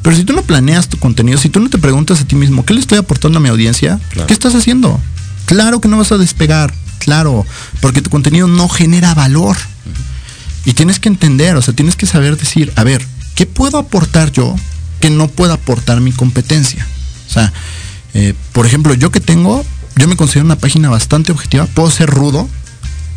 [0.03, 2.65] Pero si tú no planeas tu contenido, si tú no te preguntas a ti mismo,
[2.65, 4.01] ¿qué le estoy aportando a mi audiencia?
[4.11, 4.27] Claro.
[4.27, 5.01] ¿Qué estás haciendo?
[5.47, 7.47] Claro que no vas a despegar, claro,
[7.81, 9.57] porque tu contenido no genera valor.
[10.65, 14.31] Y tienes que entender, o sea, tienes que saber decir, a ver, ¿qué puedo aportar
[14.31, 14.55] yo
[15.01, 16.87] que no pueda aportar mi competencia?
[17.29, 17.53] O sea,
[18.15, 19.65] eh, por ejemplo, yo que tengo,
[19.97, 22.49] yo me considero una página bastante objetiva, puedo ser rudo,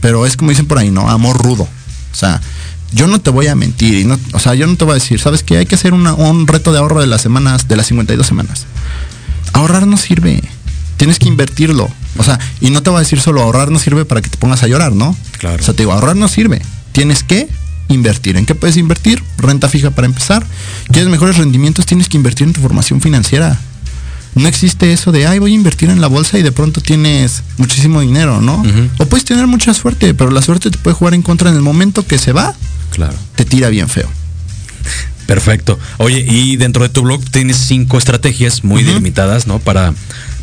[0.01, 1.09] pero es como dicen por ahí, ¿no?
[1.09, 1.63] Amor rudo.
[1.63, 2.41] O sea,
[2.93, 4.95] yo no te voy a mentir, y no, o sea, yo no te voy a
[4.95, 5.57] decir, ¿sabes qué?
[5.57, 8.65] Hay que hacer una- un reto de ahorro de las semanas, de las 52 semanas.
[9.53, 10.43] Ahorrar no sirve.
[10.97, 11.89] Tienes que invertirlo.
[12.17, 14.37] O sea, y no te voy a decir solo ahorrar no sirve para que te
[14.37, 15.15] pongas a llorar, ¿no?
[15.37, 15.61] Claro.
[15.61, 16.61] O sea, te digo, ahorrar no sirve.
[16.93, 17.49] Tienes que
[17.89, 18.37] invertir.
[18.37, 19.21] ¿En qué puedes invertir?
[19.37, 20.45] Renta fija para empezar.
[20.91, 21.85] ¿Quieres mejores rendimientos?
[21.85, 23.59] Tienes que invertir en tu formación financiera.
[24.35, 27.43] No existe eso de, ay, voy a invertir en la bolsa y de pronto tienes
[27.57, 28.63] muchísimo dinero, ¿no?
[28.97, 31.61] O puedes tener mucha suerte, pero la suerte te puede jugar en contra en el
[31.61, 32.53] momento que se va.
[32.95, 33.15] Claro.
[33.35, 34.09] te tira bien feo.
[35.27, 35.79] Perfecto.
[35.97, 38.91] Oye, y dentro de tu blog tienes cinco estrategias muy Ujú.
[38.91, 39.57] delimitadas, ¿no?
[39.57, 39.91] Para,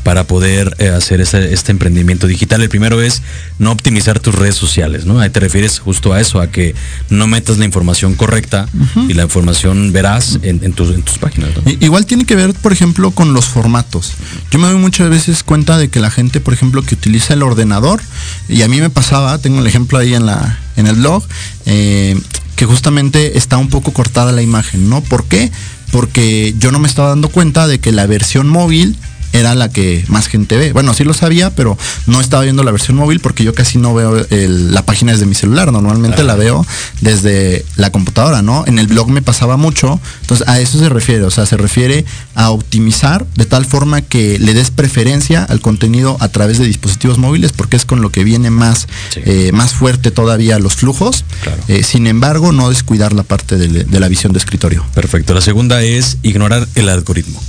[0.03, 2.61] para poder eh, hacer ese- este emprendimiento digital.
[2.63, 3.23] El primero es
[3.61, 5.21] no optimizar tus redes sociales, ¿no?
[5.21, 6.75] Ahí te refieres justo a eso, a que
[7.11, 8.67] no metas la información correcta
[9.09, 12.73] y la información verás en, en tus, en tus páginas, Igual tiene que ver, por
[12.73, 14.15] ejemplo, con los formatos.
[14.51, 17.45] Yo me doy muchas veces cuenta de que la gente, por ejemplo, que utiliza el
[17.45, 18.01] ordenador,
[18.49, 21.23] y a mí me pasaba, tengo el ejemplo ahí en la en el blog,
[21.67, 22.19] eh,
[22.57, 25.01] que justamente está un poco cortada la imagen, ¿no?
[25.01, 25.51] ¿Por qué?
[25.91, 28.97] Porque yo no me estaba dando cuenta de que la versión móvil
[29.33, 30.73] era la que más gente ve.
[30.73, 31.77] Bueno, sí lo sabía, pero
[32.07, 35.27] no estaba viendo la versión móvil porque yo casi no veo el- la página desde
[35.27, 35.73] mi celular.
[35.73, 36.67] Normalmente la veo
[37.01, 38.65] desde la computadora, ¿no?
[38.67, 40.01] En el blog me pasaba mucho.
[40.23, 41.25] Entonces, a eso se refiere.
[41.25, 42.05] O sea, se refiere
[42.35, 47.19] a optimizar de tal forma que le des preferencia al contenido a través de dispositivos
[47.19, 49.21] móviles porque es con lo que viene más, Sí.
[49.25, 51.25] eh, más fuerte todavía los flujos.
[51.43, 51.63] Claro.
[51.69, 54.85] Eh, sin embargo, no descuidar la parte de- de la visión de escritorio.
[54.95, 55.35] Perfecto.
[55.35, 57.43] La segunda es ignorar el algoritmo.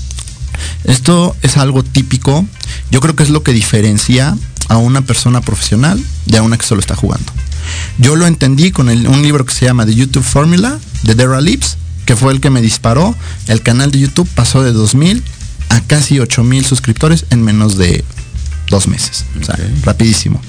[0.84, 2.46] Esto es algo típico.
[2.92, 4.36] Yo creo que es lo que diferencia
[4.70, 7.32] a una persona profesional de a una que solo está jugando.
[7.98, 11.42] Yo lo entendí con el- un libro que se llama The YouTube Formula de Dara
[11.42, 13.16] Lips, que fue el que me disparó.
[13.48, 15.24] El canal de YouTube pasó de 2000
[15.70, 18.04] a casi 8000 suscriptores en menos de
[18.70, 19.26] dos meses.
[19.42, 20.42] O sea, rapidísimo.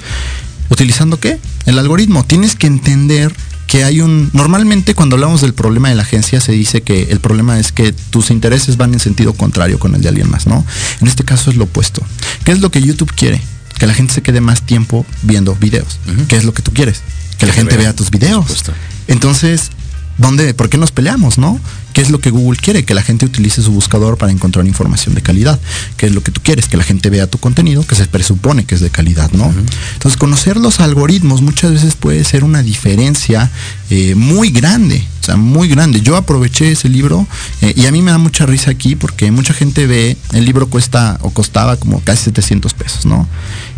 [0.71, 1.39] ¿Utilizando qué?
[1.67, 2.25] El algoritmo.
[2.25, 3.35] Tienes que entender
[3.67, 4.31] que hay un...
[4.33, 7.93] Normalmente cuando hablamos del problema de la agencia se dice que el problema es que
[7.93, 10.65] tus intereses van en sentido contrario con el de alguien más, ¿no?
[11.01, 12.03] En este caso es lo opuesto.
[12.45, 13.41] ¿Qué es lo que YouTube quiere?
[13.79, 15.99] Que la gente se quede más tiempo viendo videos.
[16.29, 17.03] ¿Qué es lo que tú quieres?
[17.39, 17.87] Que la gente vea.
[17.89, 18.65] vea tus videos.
[19.09, 19.71] Entonces,
[20.19, 21.61] ¿dónde, ¿por qué nos peleamos, no?
[21.95, 22.85] ¿Qué es lo que Google quiere?
[22.85, 25.61] Que la gente utilice su buscador para encontrar información de calidad.
[25.97, 26.67] ¿Qué es lo que tú quieres?
[26.67, 29.55] Que la gente vea tu contenido, que se presupone que es de calidad, ¿no?
[29.93, 33.49] Entonces, conocer los algoritmos muchas veces puede ser una diferencia
[33.91, 36.01] eh, muy grande, o sea, muy grande.
[36.01, 37.29] Yo aproveché ese libro
[37.61, 40.69] eh, y a mí me da mucha risa aquí porque mucha gente ve, el libro
[40.69, 43.29] cuesta o costaba como casi 700 pesos, ¿no?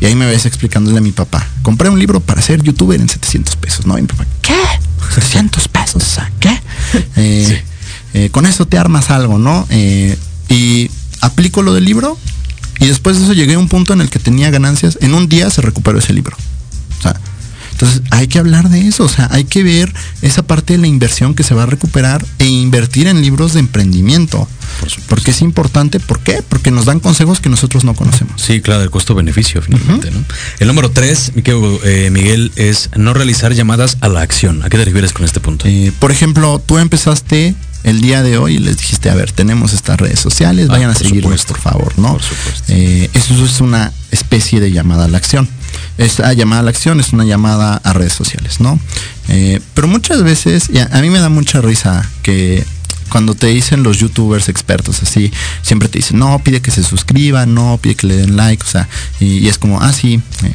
[0.01, 3.11] Y ahí me ves explicándole a mi papá, compré un libro para ser youtuber en
[3.11, 3.99] 700 pesos, ¿no?
[3.99, 4.55] Y mi papá, ¿qué?
[5.15, 6.61] 700 pesos, ¿qué?
[7.17, 7.63] Eh,
[8.15, 9.67] eh, con eso te armas algo, ¿no?
[9.71, 10.17] Eh,
[10.49, 10.91] y
[11.21, 12.17] aplico lo del libro
[12.79, 14.99] y después de eso llegué a un punto en el que tenía ganancias.
[15.01, 16.37] En un día se recuperó ese libro.
[16.99, 17.21] O sea,
[17.77, 20.87] entonces hay que hablar de eso, o sea, hay que ver esa parte de la
[20.87, 24.49] inversión que se va a recuperar e invertir en libros de emprendimiento.
[24.81, 24.91] Por.
[25.09, 26.43] Porque es importante, ¿por qué?
[26.49, 28.41] Porque nos dan consejos que nosotros no conocemos.
[28.41, 30.25] Sí, claro, el costo-beneficio finalmente, ¿no?
[30.59, 34.63] El número tres, eh, Miguel, es no realizar llamadas a la acción.
[34.65, 35.67] ¿A qué te refieres con este punto?
[35.69, 37.55] Eh, por ejemplo, tú empezaste
[37.85, 40.91] el día de hoy y les dijiste, a ver, tenemos estas redes sociales, Ah, vayan
[40.91, 42.15] a seguirnos, por favor, ¿no?
[42.15, 42.73] Por supuesto.
[42.73, 45.47] Eh, eso es una especie de llamada a la acción.
[45.99, 48.79] Esta llamada a la acción es una llamada a redes sociales, ¿no?
[49.29, 52.65] Eh, pero muchas veces, y a, mí me da mucha risa que
[53.09, 57.55] cuando te dicen los youtubers expertos así, siempre te dicen, no, pide que se suscriban,
[57.55, 58.89] no, pide que le den like, o sea,
[59.21, 60.55] y, y es como, ah, sí, eh,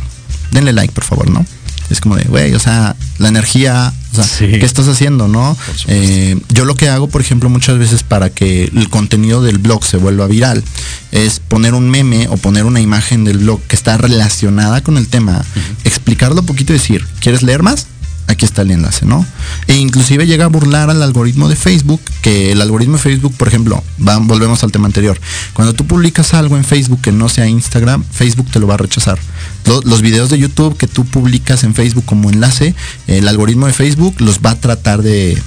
[0.52, 1.46] denle like, por favor, ¿no?
[1.92, 4.48] Es como de, güey, o sea, la energía, o sea, Sí.
[4.48, 5.58] ¿qué estás haciendo, no?
[5.88, 9.84] Eh, yo lo que hago, por ejemplo, muchas veces para que el contenido del blog
[9.86, 10.64] se vuelva viral,
[11.12, 15.08] es poner un meme o poner una imagen del blog que está relacionada con el
[15.08, 15.44] tema,
[15.84, 17.88] explicarlo un poquito y decir, ¿quieres leer más?
[18.32, 19.26] Aquí está el enlace, ¿no?
[19.68, 23.48] E inclusive llega a burlar al algoritmo de Facebook, que el algoritmo de Facebook, por
[23.50, 25.20] ejemplo, va- volvemos al tema anterior.
[25.54, 28.78] Cuando tú publicas algo en Facebook que no sea Instagram, Facebook te lo va a
[28.78, 29.20] rechazar.
[29.66, 32.74] Lo- los videos de YouTube que tú publicas en Facebook como enlace,
[33.08, 35.38] el algoritmo de Facebook los va a tratar de,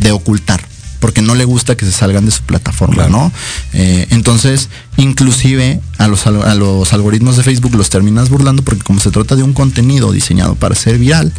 [0.00, 0.71] de ocultar
[1.02, 3.10] porque no le gusta que se salgan de su plataforma, Claro.
[3.10, 3.32] ¿no?
[3.74, 8.82] Eh, entonces, inclusive a los, al- a los algoritmos de Facebook los terminas burlando porque
[8.84, 11.32] como se trata de un contenido diseñado para ser viral,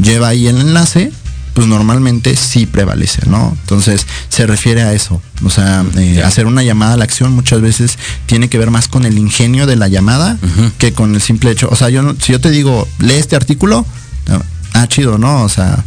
[0.00, 1.10] lleva ahí el enlace,
[1.54, 3.56] pues normalmente sí prevalece, ¿no?
[3.62, 5.22] Entonces, se refiere a eso.
[5.42, 8.86] O sea, eh, hacer una llamada a la acción muchas veces tiene que ver más
[8.88, 10.36] con el ingenio de la llamada
[10.76, 11.68] que con el simple hecho.
[11.72, 13.86] O sea, yo si yo te digo, lee este artículo,
[14.74, 15.42] ah, chido, ¿no?
[15.44, 15.82] O sea,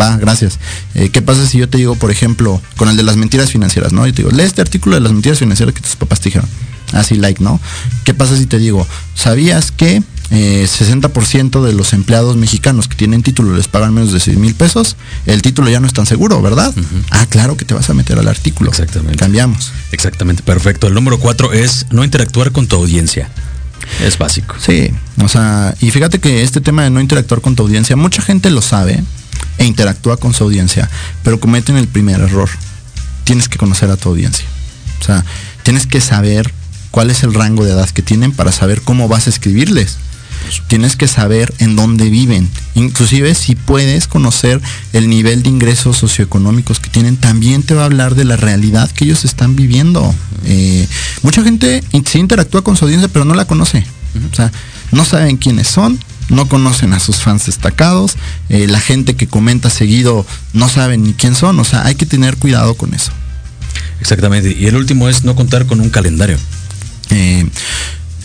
[0.00, 0.58] va, gracias.
[0.94, 3.92] Eh, ¿Qué pasa si yo te digo, por ejemplo, con el de las mentiras financieras,
[3.92, 4.06] ¿no?
[4.06, 6.48] Yo te digo, lee este artículo de las mentiras financieras que tus papás te dijeron.
[6.92, 7.60] Así, like, ¿no?
[8.04, 13.22] ¿Qué pasa si te digo, ¿sabías que eh, 60% de los empleados mexicanos que tienen
[13.22, 14.96] título les pagan menos de 6 mil pesos?
[15.26, 16.74] El título ya no es tan seguro, ¿verdad?
[17.10, 18.70] Ah, claro que te vas a meter al artículo.
[18.70, 19.18] Exactamente.
[19.18, 19.72] Cambiamos.
[19.90, 20.86] Exactamente, perfecto.
[20.86, 23.30] El número cuatro es no interactuar con tu audiencia.
[24.04, 24.54] Es básico.
[24.60, 24.90] Sí,
[25.22, 28.50] o sea, y fíjate que este tema de no interactuar con tu audiencia, mucha gente
[28.50, 29.02] lo sabe
[29.58, 30.88] e interactúa con su audiencia,
[31.22, 32.48] pero cometen el primer error.
[33.24, 34.46] Tienes que conocer a tu audiencia.
[35.00, 35.24] O sea,
[35.62, 36.52] tienes que saber
[36.90, 39.98] cuál es el rango de edad que tienen para saber cómo vas a escribirles.
[40.66, 42.48] Tienes que saber en dónde viven.
[42.74, 44.60] Inclusive si puedes conocer
[44.92, 48.90] el nivel de ingresos socioeconómicos que tienen, también te va a hablar de la realidad
[48.90, 50.14] que ellos están viviendo.
[50.44, 50.86] Eh,
[51.22, 53.84] mucha gente sí interactúa con su audiencia, pero no la conoce.
[54.30, 54.52] O sea,
[54.90, 55.98] no saben quiénes son,
[56.28, 58.16] no conocen a sus fans destacados,
[58.48, 62.06] eh, la gente que comenta seguido no saben ni quién son, o sea, hay que
[62.06, 63.12] tener cuidado con eso.
[64.00, 64.56] Exactamente.
[64.58, 66.36] Y el último es no contar con un calendario.
[67.10, 67.46] Eh,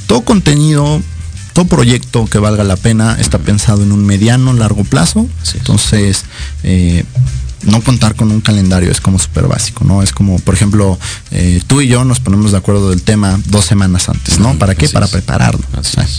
[0.08, 1.02] todo contenido,
[1.54, 5.28] todo proyecto que valga la pena está pensado en un mediano, largo plazo.
[5.54, 6.26] Entonces,
[6.64, 7.04] eh,
[7.68, 10.01] no contar con un calendario es como súper básico, ¿no?
[10.01, 10.97] Es como, por ejemplo,
[11.32, 14.57] eh, tú y yo nos ponemos de acuerdo del tema dos semanas antes, ¿no?
[14.57, 14.86] ¿Para qué?
[14.86, 15.63] así Para prepararlo.
[15.74, 16.18] Así es.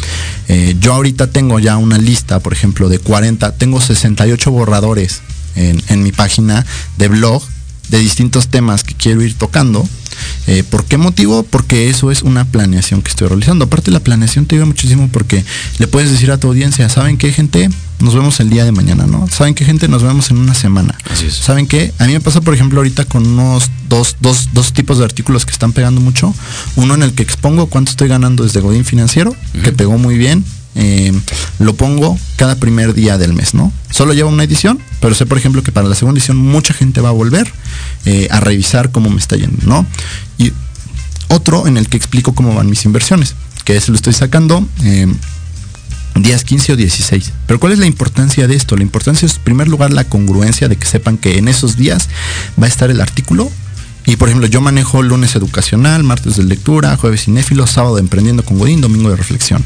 [0.49, 5.23] eh, yo ahorita tengo ya una lista, por ejemplo, de 40, tengo 68 borradores
[5.57, 6.65] en, en mi página
[6.97, 7.43] de blog
[7.89, 9.87] de distintos temas que quiero ir tocando.
[10.47, 11.43] Eh, ¿Por qué motivo?
[11.43, 13.67] Porque eso es una planeación que estoy realizando.
[13.67, 15.45] Aparte la planeación te ayuda muchísimo porque
[15.79, 17.69] le puedes decir a tu audiencia, ¿saben qué gente?
[18.01, 19.27] Nos vemos el día de mañana, ¿no?
[19.29, 19.89] ¿Saben qué gente?
[19.89, 20.97] Nos vemos en una semana.
[21.11, 21.35] Así es.
[21.35, 21.93] ¿Saben qué?
[21.99, 25.45] A mí me pasa, por ejemplo, ahorita con unos dos, dos, dos tipos de artículos
[25.45, 26.33] que están pegando mucho.
[26.77, 29.35] Uno en el que expongo cuánto estoy ganando desde Godín Financiero,
[29.65, 30.45] que pegó muy bien.
[30.75, 31.13] Eh,
[31.59, 33.73] lo pongo cada primer día del mes, ¿no?
[33.91, 37.01] Solo lleva una edición, pero sé, por ejemplo, que para la segunda edición mucha gente
[37.01, 37.51] va a volver
[38.05, 39.87] eh, a revisar cómo me está yendo, ¿no?
[40.37, 40.53] Y
[41.29, 45.07] otro en el que explico cómo van mis inversiones, que ese lo estoy sacando eh,
[46.15, 47.33] días 15 o 16.
[47.47, 48.77] Pero ¿cuál es la importancia de esto?
[48.77, 52.09] La importancia es, en primer lugar, la congruencia de que sepan que en esos días
[52.61, 53.51] va a estar el artículo.
[54.09, 58.59] Y por ejemplo, yo manejo lunes educacional, martes de lectura, jueves cinéfilo, sábado emprendiendo con
[58.59, 59.63] Godín, domingo de reflexión.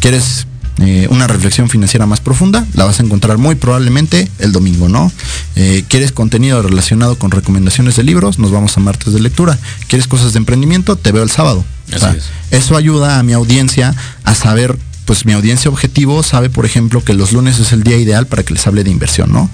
[0.00, 0.48] ¿Quieres
[0.78, 2.66] eh, una reflexión financiera más profunda?
[2.74, 5.12] La vas a encontrar muy probablemente el domingo, ¿no?
[5.54, 8.40] Eh, ¿Quieres contenido relacionado con recomendaciones de libros?
[8.40, 9.56] Nos vamos a martes de lectura.
[9.86, 10.96] ¿Quieres cosas de emprendimiento?
[10.96, 11.64] Te veo el sábado.
[11.92, 12.02] Es.
[12.50, 17.14] Eso ayuda a mi audiencia a saber, pues mi audiencia objetivo sabe, por ejemplo, que
[17.14, 19.48] los lunes es el día ideal para que les hable de inversión, ¿no?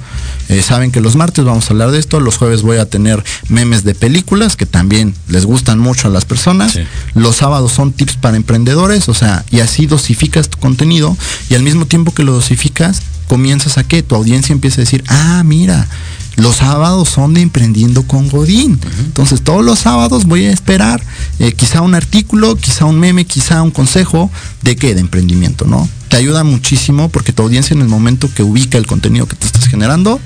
[0.49, 3.23] Eh, saben que los martes vamos a hablar de esto, los jueves voy a tener
[3.49, 6.81] memes de películas que también les gustan mucho a las personas, Sí.
[7.15, 11.17] los sábados son tips para emprendedores, o sea, y así dosificas tu contenido
[11.49, 15.03] y al mismo tiempo que lo dosificas, comienzas a que tu audiencia empiece a decir,
[15.09, 15.89] ah, mira,
[16.37, 18.79] los sábados son de emprendiendo con Godín.
[18.99, 21.01] Entonces todos los sábados voy a esperar
[21.39, 24.31] eh, quizá un artículo, quizá un meme, quizá un consejo
[24.63, 25.89] de qué, de emprendimiento, ¿no?
[26.09, 29.47] Te ayuda muchísimo porque tu audiencia en el momento que ubica el contenido que te
[29.47, 30.21] estás generando,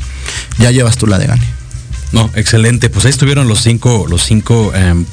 [0.58, 1.58] ya llevas tú la de gane.
[2.12, 2.88] No, excelente.
[2.88, 5.04] Pues ahí estuvieron los cinco, los cinco em,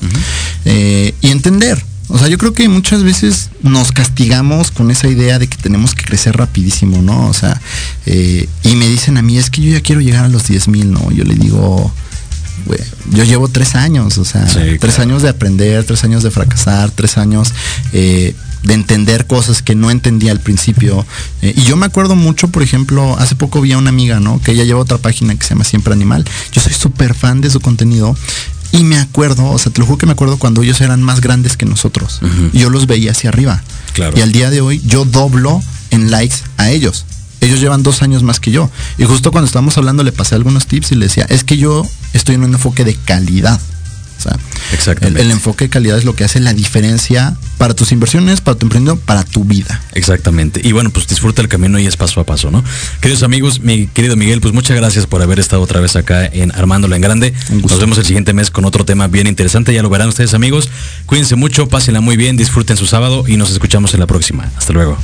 [0.65, 1.83] Eh, y entender.
[2.09, 5.95] O sea, yo creo que muchas veces nos castigamos con esa idea de que tenemos
[5.95, 7.27] que crecer rapidísimo, ¿no?
[7.27, 7.59] O sea,
[8.05, 10.67] eh, y me dicen a mí, es que yo ya quiero llegar a los 10
[10.67, 11.09] mil, ¿no?
[11.11, 11.91] Yo le digo,
[13.11, 15.01] yo llevo tres años, o sea, Sí, tres claro.
[15.03, 17.53] años de aprender, tres años de fracasar, tres años
[17.91, 21.05] eh, de entender cosas que no entendía al principio.
[21.41, 24.41] Eh, y yo me acuerdo mucho, por ejemplo, hace poco vi a una amiga, ¿no?
[24.41, 26.25] Que ella lleva otra página que se llama Siempre Animal.
[26.53, 28.15] Yo soy súper fan de su contenido.
[28.71, 31.21] Y me acuerdo, o sea, te lo juro que me acuerdo cuando ellos eran más
[31.21, 32.21] grandes que nosotros.
[32.53, 33.61] Yo los veía hacia arriba.
[33.93, 34.17] Claro.
[34.17, 37.05] Y al día de hoy yo doblo en likes a ellos.
[37.41, 38.71] Ellos llevan dos años más que yo.
[38.97, 41.85] Y justo cuando estábamos hablando le pasé algunos tips y le decía, es que yo
[42.13, 43.59] estoy en un enfoque de calidad.
[44.17, 44.37] O sea,
[44.71, 45.19] Exactamente.
[45.21, 48.57] El, el enfoque de calidad es lo que hace la diferencia para tus inversiones, para
[48.57, 49.81] tu emprendimiento, para tu vida.
[49.93, 50.61] Exactamente.
[50.63, 52.63] Y bueno, pues disfruta el camino y es paso a paso, ¿no?
[53.01, 56.51] Queridos amigos, mi querido Miguel, pues muchas gracias por haber estado otra vez acá en
[56.53, 57.33] Armándola en Grande.
[57.49, 59.73] Nos vemos el siguiente mes con otro tema bien interesante.
[59.73, 60.69] Ya lo verán ustedes, amigos.
[61.05, 64.51] Cuídense mucho, pásenla muy bien, disfruten su sábado y nos escuchamos en la próxima.
[64.57, 64.97] Hasta luego.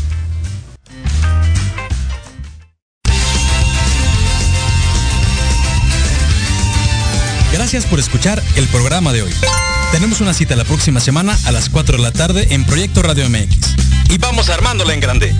[7.71, 9.31] Gracias por escuchar el programa de hoy.
[9.91, 13.29] Tenemos una cita la próxima semana a las 4 de la tarde en Proyecto Radio
[13.29, 13.75] MX.
[14.09, 15.35] Y vamos armándola en grande.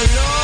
[0.00, 0.39] alone